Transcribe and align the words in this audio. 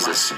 Jesus. 0.00 0.32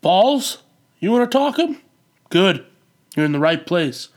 Balls? 0.00 0.62
You 1.00 1.12
want 1.12 1.30
to 1.30 1.38
talk 1.38 1.58
'em? 1.58 1.82
Good. 2.30 2.64
You're 3.14 3.26
in 3.26 3.32
the 3.32 3.38
right 3.38 3.66
place. 3.66 4.08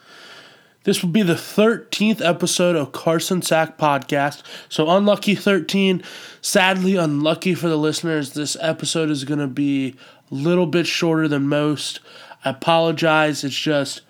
This 0.83 1.03
will 1.03 1.11
be 1.11 1.21
the 1.21 1.35
13th 1.35 2.25
episode 2.25 2.75
of 2.75 2.91
Carson 2.91 3.43
Sack 3.43 3.77
Podcast. 3.77 4.41
So, 4.67 4.89
unlucky 4.89 5.35
13. 5.35 6.01
Sadly, 6.41 6.95
unlucky 6.95 7.53
for 7.53 7.69
the 7.69 7.77
listeners, 7.77 8.33
this 8.33 8.57
episode 8.59 9.11
is 9.11 9.23
going 9.23 9.39
to 9.39 9.47
be 9.47 9.95
a 10.31 10.33
little 10.33 10.65
bit 10.65 10.87
shorter 10.87 11.27
than 11.27 11.47
most. 11.47 11.99
I 12.43 12.49
apologize. 12.49 13.43
It's 13.43 13.55
just, 13.55 14.01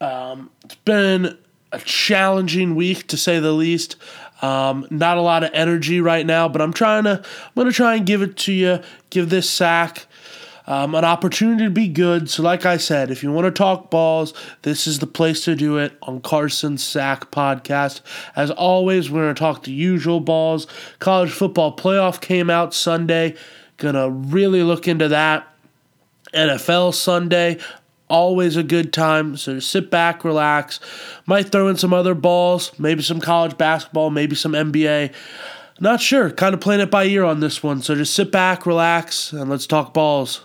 um, 0.00 0.50
it's 0.64 0.76
been 0.76 1.36
a 1.72 1.80
challenging 1.80 2.76
week 2.76 3.08
to 3.08 3.16
say 3.16 3.40
the 3.40 3.50
least. 3.50 3.96
Um, 4.42 4.86
not 4.90 5.16
a 5.16 5.22
lot 5.22 5.42
of 5.42 5.50
energy 5.54 6.00
right 6.00 6.24
now, 6.24 6.48
but 6.48 6.62
I'm 6.62 6.72
trying 6.72 7.02
to, 7.02 7.18
I'm 7.18 7.52
going 7.56 7.66
to 7.66 7.72
try 7.72 7.96
and 7.96 8.06
give 8.06 8.22
it 8.22 8.36
to 8.38 8.52
you, 8.52 8.80
give 9.10 9.28
this 9.28 9.50
sack 9.50 10.06
um, 10.66 10.94
an 10.94 11.04
opportunity 11.04 11.64
to 11.64 11.70
be 11.70 11.88
good. 11.88 12.30
So, 12.30 12.42
like 12.42 12.64
I 12.64 12.76
said, 12.78 13.10
if 13.10 13.22
you 13.22 13.30
want 13.30 13.46
to 13.46 13.50
talk 13.50 13.90
balls, 13.90 14.32
this 14.62 14.86
is 14.86 14.98
the 14.98 15.06
place 15.06 15.44
to 15.44 15.54
do 15.54 15.76
it 15.76 15.96
on 16.02 16.20
Carson 16.20 16.78
Sack 16.78 17.30
Podcast. 17.30 18.00
As 18.34 18.50
always, 18.50 19.10
we're 19.10 19.24
going 19.24 19.34
to 19.34 19.38
talk 19.38 19.64
the 19.64 19.72
usual 19.72 20.20
balls. 20.20 20.66
College 20.98 21.30
football 21.30 21.76
playoff 21.76 22.20
came 22.20 22.48
out 22.48 22.72
Sunday. 22.72 23.36
Gonna 23.76 24.08
really 24.08 24.62
look 24.62 24.86
into 24.86 25.08
that. 25.08 25.48
NFL 26.32 26.94
Sunday, 26.94 27.58
always 28.08 28.56
a 28.56 28.62
good 28.62 28.92
time. 28.92 29.36
So 29.36 29.60
sit 29.60 29.90
back, 29.90 30.24
relax. 30.24 30.80
Might 31.26 31.50
throw 31.50 31.68
in 31.68 31.76
some 31.76 31.92
other 31.92 32.14
balls, 32.14 32.72
maybe 32.78 33.02
some 33.02 33.20
college 33.20 33.56
basketball, 33.56 34.10
maybe 34.10 34.34
some 34.34 34.52
NBA. 34.52 35.12
Not 35.80 36.00
sure. 36.00 36.30
Kind 36.30 36.54
of 36.54 36.60
playing 36.60 36.80
it 36.80 36.90
by 36.90 37.04
ear 37.04 37.24
on 37.24 37.40
this 37.40 37.62
one. 37.62 37.82
So 37.82 37.94
just 37.94 38.14
sit 38.14 38.30
back, 38.30 38.66
relax, 38.66 39.32
and 39.32 39.50
let's 39.50 39.66
talk 39.66 39.94
balls. 39.94 40.42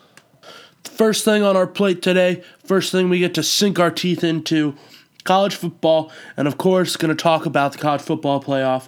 First 0.83 1.25
thing 1.25 1.43
on 1.43 1.55
our 1.55 1.67
plate 1.67 2.01
today, 2.01 2.43
first 2.63 2.91
thing 2.91 3.09
we 3.09 3.19
get 3.19 3.33
to 3.35 3.43
sink 3.43 3.79
our 3.79 3.91
teeth 3.91 4.23
into 4.23 4.75
college 5.23 5.55
football, 5.55 6.11
and 6.35 6.47
of 6.47 6.57
course, 6.57 6.95
going 6.95 7.15
to 7.15 7.21
talk 7.21 7.45
about 7.45 7.73
the 7.73 7.77
college 7.77 8.01
football 8.01 8.41
playoff. 8.41 8.87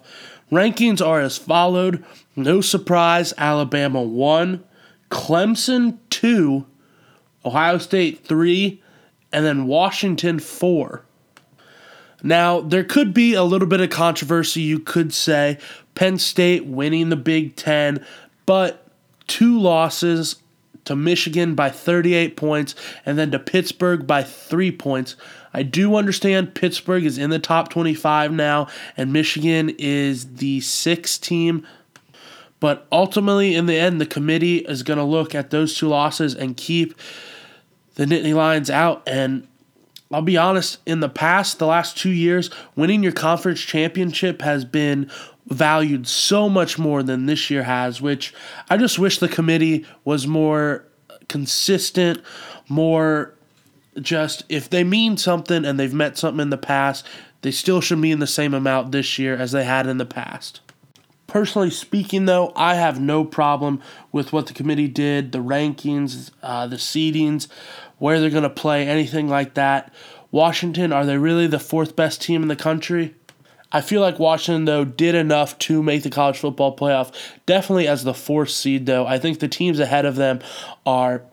Rankings 0.52 1.06
are 1.06 1.22
as 1.22 1.38
followed. 1.38 2.04
No 2.36 2.62
surprise, 2.62 3.34
Alabama 3.38 4.02
1, 4.02 4.64
Clemson 5.10 5.98
2, 6.10 6.66
Ohio 7.46 7.78
State 7.78 8.26
3, 8.26 8.82
and 9.32 9.46
then 9.46 9.68
Washington 9.68 10.40
4. 10.40 11.06
Now, 12.24 12.62
there 12.62 12.84
could 12.84 13.14
be 13.14 13.34
a 13.34 13.44
little 13.44 13.68
bit 13.68 13.82
of 13.82 13.90
controversy, 13.90 14.62
you 14.62 14.80
could 14.80 15.14
say. 15.14 15.58
Penn 15.96 16.18
State 16.18 16.66
winning 16.66 17.10
the 17.10 17.16
Big 17.16 17.56
Ten, 17.56 18.06
but 18.46 18.88
two 19.28 19.60
losses 19.60 20.36
to 20.86 20.96
Michigan 20.96 21.56
by 21.56 21.70
38 21.70 22.36
points, 22.36 22.76
and 23.06 23.18
then 23.18 23.32
to 23.32 23.40
Pittsburgh 23.40 24.08
by 24.08 24.24
three 24.24 24.72
points. 24.72 25.16
I 25.54 25.64
do 25.64 25.96
understand 25.96 26.56
Pittsburgh 26.56 27.06
is 27.06 27.18
in 27.18 27.30
the 27.30 27.40
top 27.40 27.70
25 27.70 28.32
now, 28.32 28.68
and 28.98 29.14
Michigan 29.14 29.70
is 29.78 30.36
the 30.36 30.62
sixth 30.62 31.22
team. 31.22 31.68
But 32.60 32.88
ultimately, 32.92 33.56
in 33.56 33.66
the 33.66 33.78
end, 33.78 34.00
the 34.00 34.06
committee 34.06 34.60
is 34.60 34.84
going 34.84 35.00
to 35.00 35.04
look 35.04 35.34
at 35.34 35.50
those 35.50 35.76
two 35.76 35.88
losses 35.88 36.36
and 36.36 36.56
keep 36.56 36.94
the 37.96 38.06
Nittany 38.06 38.36
Lions 38.36 38.70
out. 38.70 39.04
And 39.08 39.48
I'll 40.12 40.22
be 40.22 40.38
honest, 40.38 40.80
in 40.86 41.00
the 41.00 41.10
past, 41.10 41.58
the 41.58 41.66
last 41.66 41.98
two 41.98 42.12
years, 42.12 42.50
winning 42.76 43.02
your 43.02 43.14
conference 43.14 43.62
championship 43.62 44.42
has 44.42 44.64
been 44.64 45.10
valued 45.48 46.08
so 46.08 46.48
much 46.48 46.78
more 46.78 47.04
than 47.04 47.26
this 47.26 47.50
year 47.50 47.64
has, 47.64 48.02
which 48.02 48.34
I 48.70 48.78
just 48.78 49.00
wish 49.00 49.20
the 49.20 49.28
committee 49.28 49.86
was 50.06 50.28
more 50.28 50.86
consistent, 51.28 52.22
more 52.70 53.34
just 54.00 54.44
if 54.50 54.70
they 54.70 54.84
mean 54.84 55.18
something 55.18 55.66
and 55.66 55.80
they've 55.80 55.94
met 55.94 56.18
something 56.18 56.42
in 56.42 56.50
the 56.50 56.58
past, 56.58 57.06
they 57.42 57.52
still 57.52 57.82
should 57.82 57.98
mean 57.98 58.20
the 58.20 58.28
same 58.28 58.54
amount 58.54 58.92
this 58.92 59.18
year 59.20 59.36
as 59.36 59.52
they 59.52 59.64
had 59.64 59.88
in 59.88 59.98
the 59.98 60.06
past. 60.06 60.62
Personally 61.28 61.70
speaking, 61.70 62.26
though, 62.26 62.52
I 62.56 62.76
have 62.76 63.00
no 63.00 63.24
problem 63.24 63.82
with 64.12 64.34
what 64.34 64.48
the 64.48 64.54
committee 64.54 64.90
did, 64.90 65.32
the 65.32 65.40
rankings, 65.40 66.32
uh, 66.44 66.68
the 66.68 66.76
seedings, 66.76 67.48
where 68.00 68.20
they're 68.20 68.30
going 68.30 68.44
to 68.44 68.50
play, 68.50 68.88
anything 68.88 69.30
like 69.30 69.54
that. 69.54 69.94
Washington, 70.30 70.92
are 70.92 71.06
they 71.06 71.18
really 71.18 71.48
the 71.48 71.60
fourth 71.60 71.96
best 71.96 72.22
team 72.22 72.42
in 72.42 72.48
the 72.48 72.56
country? 72.56 73.16
I 73.72 73.82
feel 73.82 74.02
like 74.02 74.20
Washington, 74.20 74.66
though, 74.66 74.84
did 74.84 75.16
enough 75.16 75.58
to 75.60 75.82
make 75.82 76.04
the 76.04 76.10
college 76.10 76.38
football 76.38 76.76
playoff. 76.76 77.14
Definitely 77.46 77.88
as 77.88 78.04
the 78.04 78.14
fourth 78.14 78.50
seed, 78.50 78.86
though. 78.86 79.08
I 79.08 79.18
think 79.18 79.40
the 79.40 79.48
teams 79.48 79.80
ahead 79.80 80.06
of 80.06 80.16
them 80.16 80.42
are 80.86 81.24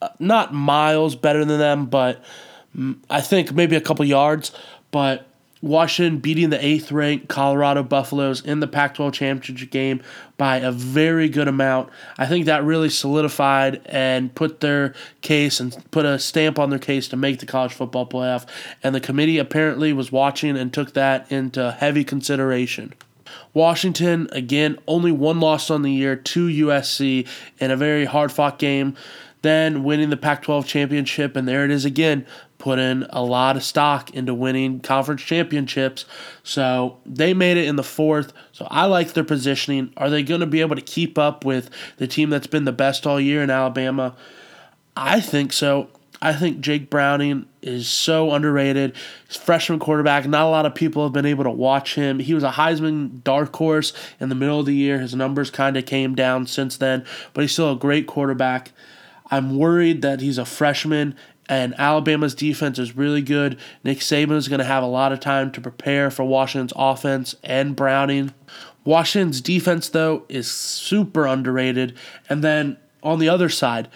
uh, 0.00 0.08
not 0.18 0.54
miles 0.54 1.14
better 1.14 1.44
than 1.44 1.58
them, 1.58 1.86
but 1.86 2.24
mm, 2.76 2.96
I 3.10 3.20
think 3.20 3.52
maybe 3.52 3.76
a 3.76 3.80
couple 3.80 4.04
yards. 4.04 4.52
But 4.90 5.27
Washington 5.60 6.18
beating 6.18 6.50
the 6.50 6.64
eighth 6.64 6.92
ranked 6.92 7.28
Colorado 7.28 7.82
Buffaloes 7.82 8.40
in 8.40 8.60
the 8.60 8.66
Pac 8.66 8.94
12 8.94 9.12
championship 9.12 9.70
game 9.70 10.02
by 10.36 10.58
a 10.58 10.70
very 10.70 11.28
good 11.28 11.48
amount. 11.48 11.90
I 12.16 12.26
think 12.26 12.46
that 12.46 12.64
really 12.64 12.90
solidified 12.90 13.80
and 13.86 14.34
put 14.34 14.60
their 14.60 14.94
case 15.20 15.58
and 15.60 15.76
put 15.90 16.04
a 16.04 16.18
stamp 16.18 16.58
on 16.58 16.70
their 16.70 16.78
case 16.78 17.08
to 17.08 17.16
make 17.16 17.40
the 17.40 17.46
college 17.46 17.72
football 17.72 18.06
playoff. 18.06 18.46
And 18.82 18.94
the 18.94 19.00
committee 19.00 19.38
apparently 19.38 19.92
was 19.92 20.12
watching 20.12 20.56
and 20.56 20.72
took 20.72 20.94
that 20.94 21.30
into 21.30 21.72
heavy 21.72 22.04
consideration. 22.04 22.94
Washington, 23.52 24.28
again, 24.32 24.78
only 24.86 25.12
one 25.12 25.40
loss 25.40 25.70
on 25.70 25.82
the 25.82 25.92
year 25.92 26.16
to 26.16 26.46
USC 26.46 27.26
in 27.58 27.70
a 27.70 27.76
very 27.76 28.04
hard 28.04 28.32
fought 28.32 28.58
game 28.58 28.96
then 29.42 29.84
winning 29.84 30.10
the 30.10 30.16
Pac 30.16 30.42
12 30.42 30.66
championship, 30.66 31.36
and 31.36 31.46
there 31.46 31.64
it 31.64 31.70
is 31.70 31.84
again, 31.84 32.26
put 32.58 32.78
in 32.78 33.06
a 33.10 33.22
lot 33.22 33.56
of 33.56 33.62
stock 33.62 34.10
into 34.14 34.34
winning 34.34 34.80
conference 34.80 35.22
championships. 35.22 36.04
So 36.42 36.98
they 37.06 37.34
made 37.34 37.56
it 37.56 37.66
in 37.66 37.76
the 37.76 37.84
fourth. 37.84 38.32
So 38.52 38.66
I 38.70 38.86
like 38.86 39.12
their 39.12 39.24
positioning. 39.24 39.92
Are 39.96 40.10
they 40.10 40.22
going 40.22 40.40
to 40.40 40.46
be 40.46 40.60
able 40.60 40.76
to 40.76 40.82
keep 40.82 41.18
up 41.18 41.44
with 41.44 41.70
the 41.98 42.08
team 42.08 42.30
that's 42.30 42.48
been 42.48 42.64
the 42.64 42.72
best 42.72 43.06
all 43.06 43.20
year 43.20 43.42
in 43.42 43.50
Alabama? 43.50 44.16
I 44.96 45.20
think 45.20 45.52
so. 45.52 45.88
I 46.20 46.32
think 46.32 46.58
Jake 46.60 46.90
Browning 46.90 47.46
is 47.62 47.86
so 47.86 48.32
underrated. 48.32 48.96
He's 49.28 49.36
freshman 49.36 49.78
quarterback. 49.78 50.26
Not 50.26 50.46
a 50.46 50.50
lot 50.50 50.66
of 50.66 50.74
people 50.74 51.04
have 51.04 51.12
been 51.12 51.26
able 51.26 51.44
to 51.44 51.50
watch 51.50 51.94
him. 51.94 52.18
He 52.18 52.34
was 52.34 52.42
a 52.42 52.50
Heisman 52.50 53.22
dark 53.22 53.54
horse 53.54 53.92
in 54.18 54.28
the 54.28 54.34
middle 54.34 54.58
of 54.58 54.66
the 54.66 54.74
year. 54.74 54.98
His 54.98 55.14
numbers 55.14 55.52
kind 55.52 55.76
of 55.76 55.86
came 55.86 56.16
down 56.16 56.48
since 56.48 56.76
then, 56.76 57.04
but 57.34 57.42
he's 57.42 57.52
still 57.52 57.72
a 57.72 57.76
great 57.76 58.08
quarterback. 58.08 58.72
I'm 59.30 59.58
worried 59.58 60.02
that 60.02 60.20
he's 60.20 60.38
a 60.38 60.44
freshman 60.44 61.14
and 61.48 61.74
Alabama's 61.78 62.34
defense 62.34 62.78
is 62.78 62.96
really 62.96 63.22
good. 63.22 63.58
Nick 63.82 63.98
Saban 63.98 64.36
is 64.36 64.48
going 64.48 64.58
to 64.58 64.64
have 64.64 64.82
a 64.82 64.86
lot 64.86 65.12
of 65.12 65.20
time 65.20 65.50
to 65.52 65.60
prepare 65.60 66.10
for 66.10 66.24
Washington's 66.24 66.74
offense 66.76 67.34
and 67.42 67.74
Browning. 67.74 68.34
Washington's 68.84 69.40
defense, 69.40 69.88
though, 69.88 70.24
is 70.28 70.50
super 70.50 71.26
underrated. 71.26 71.96
And 72.28 72.44
then 72.44 72.76
on 73.02 73.18
the 73.18 73.28
other 73.28 73.48
side, 73.48 73.88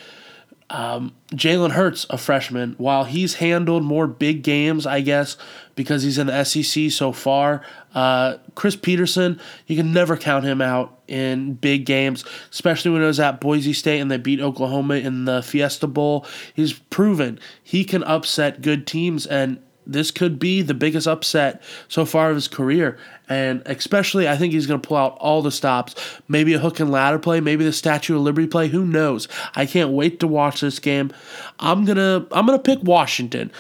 um, 0.72 1.14
Jalen 1.32 1.72
Hurts, 1.72 2.06
a 2.08 2.16
freshman, 2.16 2.74
while 2.78 3.04
he's 3.04 3.34
handled 3.34 3.84
more 3.84 4.06
big 4.06 4.42
games, 4.42 4.86
I 4.86 5.02
guess, 5.02 5.36
because 5.74 6.02
he's 6.02 6.16
in 6.16 6.28
the 6.28 6.44
SEC 6.44 6.90
so 6.90 7.12
far, 7.12 7.62
uh, 7.94 8.38
Chris 8.54 8.74
Petersen, 8.74 9.38
you 9.66 9.76
can 9.76 9.92
never 9.92 10.16
count 10.16 10.46
him 10.46 10.62
out 10.62 10.98
in 11.06 11.52
big 11.52 11.84
games, 11.84 12.24
especially 12.50 12.90
when 12.90 13.02
it 13.02 13.06
was 13.06 13.20
at 13.20 13.38
Boise 13.38 13.74
State 13.74 14.00
and 14.00 14.10
they 14.10 14.16
beat 14.16 14.40
Oklahoma 14.40 14.94
in 14.94 15.26
the 15.26 15.42
Fiesta 15.42 15.86
Bowl. 15.86 16.26
He's 16.54 16.72
proven 16.72 17.38
he 17.62 17.84
can 17.84 18.02
upset 18.04 18.62
good 18.62 18.86
teams, 18.86 19.26
and 19.26 19.62
this 19.86 20.10
could 20.10 20.38
be 20.38 20.62
the 20.62 20.74
biggest 20.74 21.06
upset 21.06 21.62
so 21.88 22.04
far 22.04 22.30
of 22.30 22.36
his 22.36 22.48
career. 22.48 22.98
And 23.28 23.62
especially, 23.66 24.28
I 24.28 24.36
think 24.36 24.52
he's 24.52 24.66
going 24.66 24.80
to 24.80 24.86
pull 24.86 24.96
out 24.96 25.16
all 25.18 25.42
the 25.42 25.50
stops. 25.50 25.94
Maybe 26.28 26.54
a 26.54 26.58
hook 26.58 26.80
and 26.80 26.90
ladder 26.90 27.18
play, 27.18 27.40
maybe 27.40 27.64
the 27.64 27.72
Statue 27.72 28.16
of 28.16 28.22
Liberty 28.22 28.46
play. 28.46 28.68
Who 28.68 28.84
knows? 28.84 29.28
I 29.54 29.66
can't 29.66 29.90
wait 29.90 30.20
to 30.20 30.28
watch 30.28 30.60
this 30.60 30.78
game. 30.78 31.12
I'm 31.58 31.84
gonna 31.84 32.26
I'm 32.30 32.46
gonna 32.46 32.58
pick 32.58 32.80
Washington. 32.82 33.50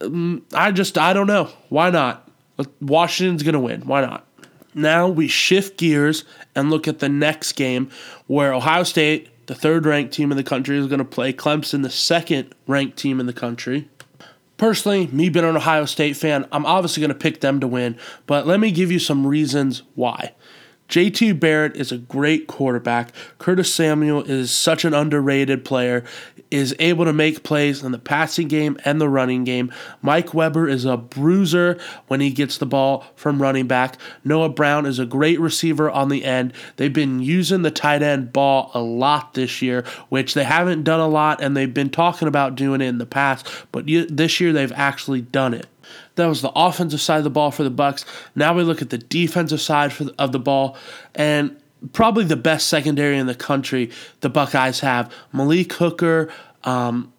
Mm, 0.00 0.42
I 0.52 0.72
just 0.72 0.98
I 0.98 1.12
don't 1.12 1.28
know 1.28 1.50
why 1.68 1.90
not. 1.90 2.28
Washington's 2.80 3.42
gonna 3.42 3.60
win. 3.60 3.82
Why 3.82 4.00
not? 4.00 4.26
Now 4.74 5.08
we 5.08 5.28
shift 5.28 5.78
gears 5.78 6.24
and 6.54 6.70
look 6.70 6.88
at 6.88 6.98
the 6.98 7.08
next 7.08 7.52
game 7.52 7.90
where 8.26 8.54
Ohio 8.54 8.84
State, 8.84 9.28
the 9.46 9.54
third 9.54 9.84
ranked 9.84 10.14
team 10.14 10.30
in 10.30 10.36
the 10.36 10.44
country, 10.44 10.78
is 10.78 10.86
going 10.86 10.98
to 10.98 11.04
play 11.04 11.32
Clemson, 11.32 11.82
the 11.82 11.90
second 11.90 12.54
ranked 12.66 12.96
team 12.96 13.20
in 13.20 13.26
the 13.26 13.32
country 13.32 13.88
Personally, 14.62 15.08
me 15.08 15.28
being 15.28 15.44
an 15.44 15.56
Ohio 15.56 15.86
State 15.86 16.16
fan, 16.16 16.46
I'm 16.52 16.64
obviously 16.66 17.00
going 17.00 17.08
to 17.08 17.16
pick 17.16 17.40
them 17.40 17.58
to 17.58 17.66
win, 17.66 17.98
but 18.28 18.46
let 18.46 18.60
me 18.60 18.70
give 18.70 18.92
you 18.92 19.00
some 19.00 19.26
reasons 19.26 19.82
why. 19.96 20.36
JT 20.92 21.40
Barrett 21.40 21.74
is 21.74 21.90
a 21.90 21.96
great 21.96 22.46
quarterback. 22.46 23.12
Curtis 23.38 23.74
Samuel 23.74 24.24
is 24.24 24.50
such 24.50 24.84
an 24.84 24.92
underrated 24.92 25.64
player, 25.64 26.04
is 26.50 26.76
able 26.78 27.06
to 27.06 27.14
make 27.14 27.42
plays 27.42 27.82
in 27.82 27.92
the 27.92 27.98
passing 27.98 28.46
game 28.46 28.76
and 28.84 29.00
the 29.00 29.08
running 29.08 29.42
game. 29.44 29.72
Mike 30.02 30.34
Weber 30.34 30.68
is 30.68 30.84
a 30.84 30.98
bruiser 30.98 31.78
when 32.08 32.20
he 32.20 32.28
gets 32.28 32.58
the 32.58 32.66
ball 32.66 33.06
from 33.16 33.40
running 33.40 33.66
back. 33.66 33.96
Noah 34.22 34.50
Brown 34.50 34.84
is 34.84 34.98
a 34.98 35.06
great 35.06 35.40
receiver 35.40 35.90
on 35.90 36.10
the 36.10 36.26
end. 36.26 36.52
They've 36.76 36.92
been 36.92 37.20
using 37.22 37.62
the 37.62 37.70
tight 37.70 38.02
end 38.02 38.30
ball 38.30 38.70
a 38.74 38.82
lot 38.82 39.32
this 39.32 39.62
year, 39.62 39.86
which 40.10 40.34
they 40.34 40.44
haven't 40.44 40.82
done 40.82 41.00
a 41.00 41.08
lot, 41.08 41.40
and 41.40 41.56
they've 41.56 41.72
been 41.72 41.88
talking 41.88 42.28
about 42.28 42.54
doing 42.54 42.82
it 42.82 42.88
in 42.88 42.98
the 42.98 43.06
past, 43.06 43.48
but 43.72 43.86
this 43.86 44.40
year 44.42 44.52
they've 44.52 44.72
actually 44.72 45.22
done 45.22 45.54
it. 45.54 45.68
That 46.16 46.26
was 46.26 46.42
the 46.42 46.52
offensive 46.54 47.00
side 47.00 47.18
of 47.18 47.24
the 47.24 47.30
ball 47.30 47.50
for 47.50 47.62
the 47.62 47.70
Bucks. 47.70 48.04
Now 48.34 48.54
we 48.54 48.62
look 48.62 48.82
at 48.82 48.90
the 48.90 48.98
defensive 48.98 49.60
side 49.60 49.92
the, 49.92 50.14
of 50.18 50.32
the 50.32 50.38
ball, 50.38 50.76
and 51.14 51.56
probably 51.92 52.24
the 52.24 52.36
best 52.36 52.66
secondary 52.68 53.18
in 53.18 53.26
the 53.26 53.34
country. 53.34 53.90
The 54.20 54.28
Buckeyes 54.28 54.80
have 54.80 55.12
Malik 55.32 55.72
Hooker, 55.74 56.32
um, 56.64 57.12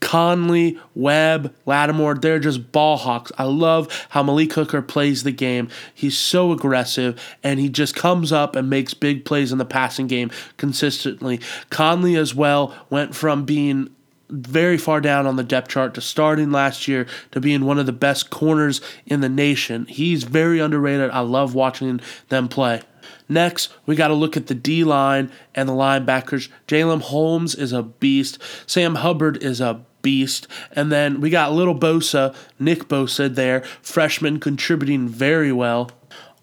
Conley, 0.00 0.78
Webb, 0.94 1.54
Lattimore, 1.64 2.14
they're 2.14 2.38
just 2.38 2.70
ball 2.70 2.96
hawks. 2.96 3.32
I 3.38 3.44
love 3.44 4.06
how 4.10 4.22
Malik 4.22 4.52
Hooker 4.52 4.82
plays 4.82 5.22
the 5.22 5.32
game. 5.32 5.68
He's 5.94 6.16
so 6.16 6.52
aggressive 6.52 7.20
and 7.42 7.58
he 7.58 7.68
just 7.68 7.96
comes 7.96 8.30
up 8.30 8.54
and 8.54 8.70
makes 8.70 8.94
big 8.94 9.24
plays 9.24 9.52
in 9.52 9.58
the 9.58 9.64
passing 9.64 10.06
game 10.06 10.30
consistently. 10.58 11.40
Conley 11.70 12.14
as 12.14 12.34
well 12.34 12.74
went 12.88 13.14
from 13.14 13.44
being 13.44 13.90
very 14.28 14.78
far 14.78 15.00
down 15.00 15.26
on 15.26 15.36
the 15.36 15.44
depth 15.44 15.68
chart 15.68 15.94
to 15.94 16.00
starting 16.00 16.50
last 16.50 16.88
year 16.88 17.06
to 17.32 17.40
being 17.40 17.64
one 17.64 17.78
of 17.78 17.86
the 17.86 17.92
best 17.92 18.30
corners 18.30 18.80
in 19.06 19.20
the 19.20 19.28
nation. 19.28 19.86
He's 19.86 20.24
very 20.24 20.58
underrated. 20.58 21.10
I 21.10 21.20
love 21.20 21.54
watching 21.54 22.00
them 22.28 22.48
play. 22.48 22.82
Next, 23.28 23.72
we 23.86 23.96
got 23.96 24.08
to 24.08 24.14
look 24.14 24.36
at 24.36 24.46
the 24.46 24.54
D 24.54 24.84
line 24.84 25.30
and 25.54 25.68
the 25.68 25.72
linebackers. 25.72 26.48
Jalyn 26.68 27.02
Holmes 27.02 27.54
is 27.54 27.72
a 27.72 27.82
beast. 27.82 28.38
Sam 28.66 28.96
Hubbard 28.96 29.42
is 29.42 29.60
a 29.60 29.84
beast. 30.02 30.46
And 30.72 30.92
then 30.92 31.20
we 31.20 31.30
got 31.30 31.52
little 31.52 31.78
Bosa, 31.78 32.34
Nick 32.58 32.84
Bosa 32.84 33.32
there, 33.32 33.62
freshman 33.82 34.38
contributing 34.38 35.08
very 35.08 35.52
well. 35.52 35.90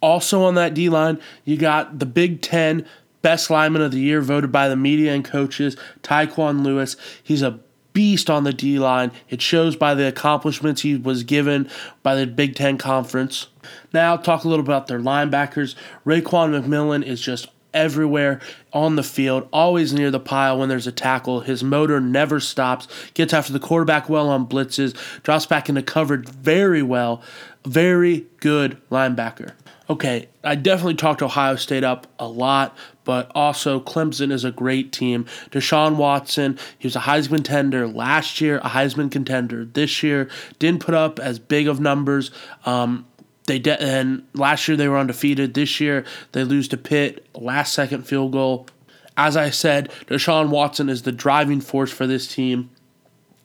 Also 0.01 0.44
on 0.44 0.56
that 0.56 0.74
D 0.74 0.89
line, 0.89 1.19
you 1.45 1.56
got 1.56 2.00
the 2.00 2.06
Big 2.06 2.41
Ten 2.41 2.85
best 3.21 3.50
lineman 3.50 3.81
of 3.81 3.91
the 3.91 4.01
year 4.01 4.19
voted 4.19 4.51
by 4.51 4.68
the 4.68 4.75
media 4.75 5.13
and 5.13 5.24
coaches, 5.24 5.77
Tyquan 6.01 6.63
Lewis. 6.63 6.97
He's 7.24 7.41
a 7.41 7.59
beast 7.94 8.30
on 8.30 8.44
the 8.44 8.54
D 8.54 8.80
line. 8.80 9.12
It 9.30 9.42
shows 9.42 9.75
by 9.75 9.94
the 9.94 10.07
accomplishments 10.07 10.81
he 10.81 10.95
was 10.95 11.24
given 11.24 11.69
by 12.01 12.16
the 12.16 12.28
Big 12.28 12.56
Ten 12.56 12.78
Conference. 12.78 13.48
Now, 13.94 14.18
talk 14.18 14.44
a 14.44 14.50
little 14.50 14.66
about 14.66 14.88
their 14.88 15.00
linebackers. 15.00 15.75
Raekwon 16.06 16.60
McMillan 16.60 17.04
is 17.04 17.22
just 17.22 17.48
everywhere 17.74 18.40
on 18.72 18.95
the 18.95 19.04
field, 19.04 19.48
always 19.51 19.94
near 19.94 20.12
the 20.12 20.19
pile 20.19 20.60
when 20.60 20.69
there's 20.69 20.88
a 20.88 20.92
tackle. 20.92 21.42
His 21.42 21.63
motor 21.63 22.00
never 22.00 22.40
stops, 22.40 22.88
gets 23.13 23.34
after 23.34 23.51
the 23.51 23.60
quarterback 23.60 24.10
well 24.10 24.30
on 24.30 24.48
blitzes, 24.48 24.95
drops 25.24 25.45
back 25.45 25.69
into 25.69 25.81
coverage 25.81 26.28
very 26.30 26.84
well. 26.84 27.24
Very 27.66 28.25
good 28.40 28.78
linebacker. 28.92 29.54
Okay, 29.90 30.30
I 30.44 30.56
definitely 30.56 30.95
talked 30.95 31.22
Ohio 31.22 31.56
State 31.56 31.84
up 31.84 32.07
a 32.18 32.28
lot, 32.28 32.78
but 33.04 33.32
also 33.36 33.80
Clemson 33.80 34.32
is 34.32 34.44
a 34.44 34.52
great 34.52 34.92
team. 34.92 35.26
Deshaun 35.52 35.96
Watson, 35.96 36.58
he 36.78 36.88
was 36.88 36.96
a 36.96 37.02
Heisman 37.02 37.44
contender 37.44 37.88
last 37.88 38.42
year, 38.42 38.58
a 38.60 38.70
Heisman 38.70 39.12
contender 39.12 39.66
this 39.66 40.02
year. 40.04 40.30
Didn't 40.60 40.82
put 40.82 40.96
up 40.96 41.20
as 41.20 41.40
big 41.40 41.68
of 41.68 41.80
numbers. 41.80 42.32
Um, 42.66 43.06
they 43.46 43.60
de- 43.60 43.82
and 43.82 44.26
last 44.34 44.68
year 44.68 44.78
they 44.78 44.88
were 44.88 44.98
undefeated. 44.98 45.54
This 45.54 45.80
year 45.80 46.06
they 46.32 46.44
lose 46.44 46.68
to 46.70 46.78
Pitt, 46.78 47.26
last 47.36 47.74
second 47.74 48.08
field 48.08 48.32
goal. 48.32 48.68
As 49.16 49.38
I 49.38 49.50
said, 49.50 49.92
Deshaun 50.08 50.50
Watson 50.50 50.90
is 50.90 51.04
the 51.04 51.12
driving 51.12 51.62
force 51.62 51.92
for 51.92 52.08
this 52.08 52.28
team. 52.34 52.70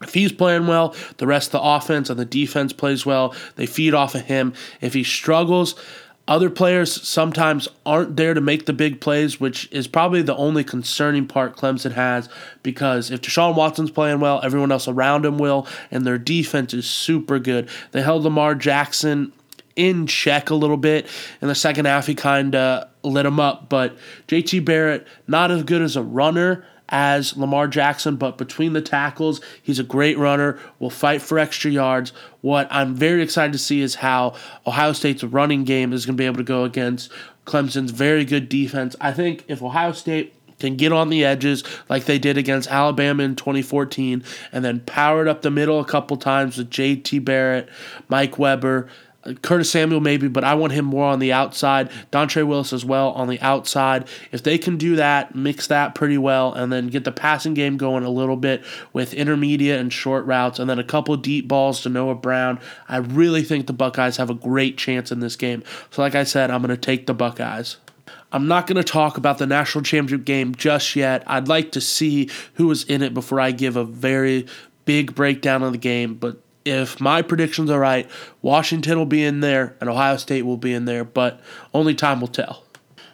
If 0.01 0.15
he's 0.15 0.33
playing 0.33 0.69
well, 0.69 0.95
the 1.17 1.27
rest 1.27 1.49
of 1.49 1.53
the 1.53 1.63
offense 1.63 2.09
and 2.09 2.19
the 2.19 2.25
defense 2.25 2.73
plays 2.73 3.05
well. 3.05 3.35
They 3.57 3.67
feed 3.67 3.95
off 3.95 4.15
of 4.15 4.23
him. 4.23 4.55
If 4.81 4.95
he 4.95 5.03
struggles, 5.03 5.75
other 6.29 6.51
players 6.51 7.09
sometimes 7.09 7.67
aren't 7.87 8.17
there 8.17 8.35
to 8.35 8.41
make 8.41 8.67
the 8.67 8.73
big 8.75 9.01
plays, 9.01 9.41
which 9.41 9.67
is 9.73 9.89
probably 9.89 10.21
the 10.21 10.37
only 10.37 10.63
concerning 10.63 11.27
part 11.27 11.57
Clemson 11.57 11.93
has 11.93 12.29
because 12.63 13.11
if 13.11 13.23
Deshaun 13.23 13.57
Watson's 13.57 13.91
playing 13.91 14.21
well, 14.21 14.41
everyone 14.45 14.71
else 14.71 14.87
around 14.87 15.25
him 15.25 15.39
will, 15.39 15.67
and 15.91 16.07
their 16.07 16.19
defense 16.19 16.75
is 16.75 16.89
super 16.89 17.39
good. 17.39 17.69
They 17.93 18.03
held 18.03 18.25
Lamar 18.25 18.55
Jackson 18.55 19.33
in 19.75 20.07
check 20.07 20.51
a 20.51 20.55
little 20.55 20.77
bit. 20.77 21.07
In 21.41 21.49
the 21.49 21.55
second 21.55 21.87
half, 21.87 22.07
he 22.07 22.15
kind 22.15 22.55
of 22.55 22.89
lit 23.03 23.25
him 23.25 23.41
up, 23.41 23.71
but 23.71 23.97
JT 24.27 24.65
Barrett, 24.67 25.07
not 25.27 25.51
as 25.51 25.63
good 25.63 25.81
as 25.81 25.97
a 25.97 26.03
runner 26.03 26.67
as 26.89 27.37
Lamar 27.37 27.69
Jackson, 27.69 28.17
but 28.17 28.39
between 28.39 28.73
the 28.73 28.81
tackles, 28.81 29.41
he's 29.63 29.79
a 29.79 29.85
great 29.85 30.17
runner, 30.19 30.59
will 30.79 30.91
fight 30.91 31.23
for 31.23 31.39
extra 31.39 31.71
yards. 31.71 32.13
What 32.41 32.67
I'm 32.71 32.95
very 32.95 33.23
excited 33.23 33.53
to 33.53 33.59
see 33.59 33.81
is 33.81 33.97
how 33.97 34.35
Ohio 34.67 34.93
State's 34.93 35.23
running 35.23 35.65
game 35.65 35.93
is 35.93 36.07
going 36.07 36.17
to 36.17 36.21
be 36.21 36.27
able 36.27 36.39
to 36.39 36.45
go 36.45 36.65
against 36.65 37.11
Clemson's 37.45 37.91
very 37.91 38.25
good 38.25 38.49
defense. 38.49 38.97
I 39.01 39.13
think 39.13 39.45
if 39.49 39.63
Ohio 39.63 39.93
State 39.93 40.35
can 40.59 40.77
get 40.77 40.93
on 40.93 41.09
the 41.09 41.25
edges 41.25 41.63
like 41.89 42.05
they 42.05 42.19
did 42.19 42.37
against 42.37 42.69
Alabama 42.69 43.23
in 43.23 43.37
2014 43.37 44.25
and 44.53 44.65
then 44.65 44.81
power 44.81 45.23
it 45.23 45.29
up 45.29 45.43
the 45.43 45.51
middle 45.51 45.81
a 45.81 45.85
couple 45.85 46.17
times 46.17 46.59
with 46.59 46.71
JT 46.71 47.25
Barrett, 47.25 47.69
Mike 48.09 48.39
Weber, 48.39 48.89
Curtis 49.43 49.71
Samuel 49.71 50.01
maybe, 50.01 50.29
but 50.29 50.45
I 50.45 50.55
want 50.55 50.73
him 50.73 50.85
more 50.85 51.07
on 51.07 51.19
the 51.19 51.33
outside. 51.33 51.91
Dontre 52.13 52.47
Willis 52.47 52.73
as 52.73 52.85
well 52.85 53.11
on 53.11 53.29
the 53.29 53.41
outside. 53.41 54.09
If 54.33 54.43
they 54.43 54.59
can 54.59 54.77
do 54.77 54.97
that, 54.97 55.35
mix 55.35 55.67
that 55.67 55.95
pretty 55.95 56.19
well, 56.19 56.53
and 56.53 56.73
then 56.73 56.89
get 56.89 57.05
the 57.05 57.13
passing 57.13 57.55
game 57.55 57.77
going 57.77 58.05
a 58.05 58.11
little 58.11 58.37
bit 58.37 58.65
with 58.93 59.15
intermediate 59.15 59.81
and 59.81 59.93
short 59.93 60.25
routes, 60.25 60.59
and 60.59 60.71
then 60.71 60.79
a 60.79 60.85
couple 60.85 61.17
deep 61.17 61.49
balls 61.49 61.83
to 61.83 61.89
Noah 61.89 62.15
Brown, 62.15 62.61
I 62.89 62.99
really 62.99 63.43
think 63.43 63.67
the 63.67 63.73
Buckeyes 63.73 64.17
have 64.17 64.31
a 64.31 64.35
great 64.35 64.79
chance 64.79 65.11
in 65.11 65.21
this 65.21 65.37
game. 65.37 65.65
So, 65.91 66.01
like 66.01 66.15
I 66.15 66.25
said, 66.25 66.51
I'm 66.51 66.63
going 66.63 66.75
to 66.75 66.77
take 66.77 67.07
the 67.07 67.15
Buckeyes. 67.15 67.77
I'm 68.31 68.47
not 68.47 68.67
going 68.67 68.77
to 68.77 68.85
talk 68.85 69.17
about 69.17 69.39
the 69.39 69.47
national 69.47 69.85
championship 69.85 70.27
game 70.27 70.55
just 70.55 70.95
yet. 70.95 71.23
I'd 71.27 71.49
like 71.49 71.73
to 71.73 71.81
see 71.81 72.31
who 72.55 72.67
was 72.67 72.85
in 72.85 73.03
it 73.03 73.15
before 73.15 73.41
I 73.41 73.53
give 73.53 73.77
a 73.77 73.85
very 73.85 74.47
big 74.85 75.15
breakdown 75.15 75.63
of 75.63 75.73
the 75.73 75.79
game, 75.79 76.15
but 76.15 76.41
if 76.71 77.01
my 77.01 77.23
predictions 77.23 77.71
are 77.71 77.81
right, 77.81 78.09
Washington 78.43 78.99
will 78.99 79.07
be 79.07 79.25
in 79.25 79.41
there 79.41 79.77
and 79.81 79.89
Ohio 79.89 80.17
State 80.17 80.43
will 80.43 80.57
be 80.57 80.73
in 80.73 80.85
there, 80.85 81.05
but 81.05 81.41
only 81.75 81.95
time 81.95 82.21
will 82.21 82.29
tell. 82.29 82.65